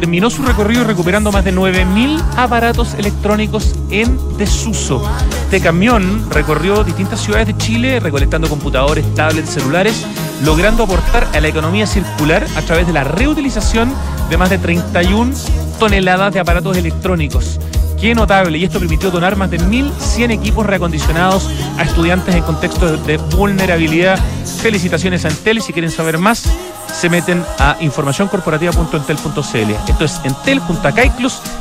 [0.00, 5.02] terminó su recorrido recuperando más de 9.000 aparatos electrónicos en desuso.
[5.42, 10.06] Este camión recorrió distintas ciudades de Chile recolectando computadores, tablets, celulares,
[10.44, 13.92] logrando aportar a la economía circular a través de la reutilización
[14.30, 15.34] de más de 31
[15.80, 17.58] toneladas de aparatos electrónicos.
[18.00, 23.04] Qué notable, y esto permitió donar más de 1.100 equipos reacondicionados a estudiantes en contextos
[23.04, 24.16] de vulnerabilidad.
[24.62, 26.44] Felicitaciones a Entel, si quieren saber más,
[26.92, 29.70] se meten a informacioncorporativa.entel.cl.
[29.88, 30.60] Esto es Entel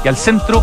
[0.04, 0.56] y al Centro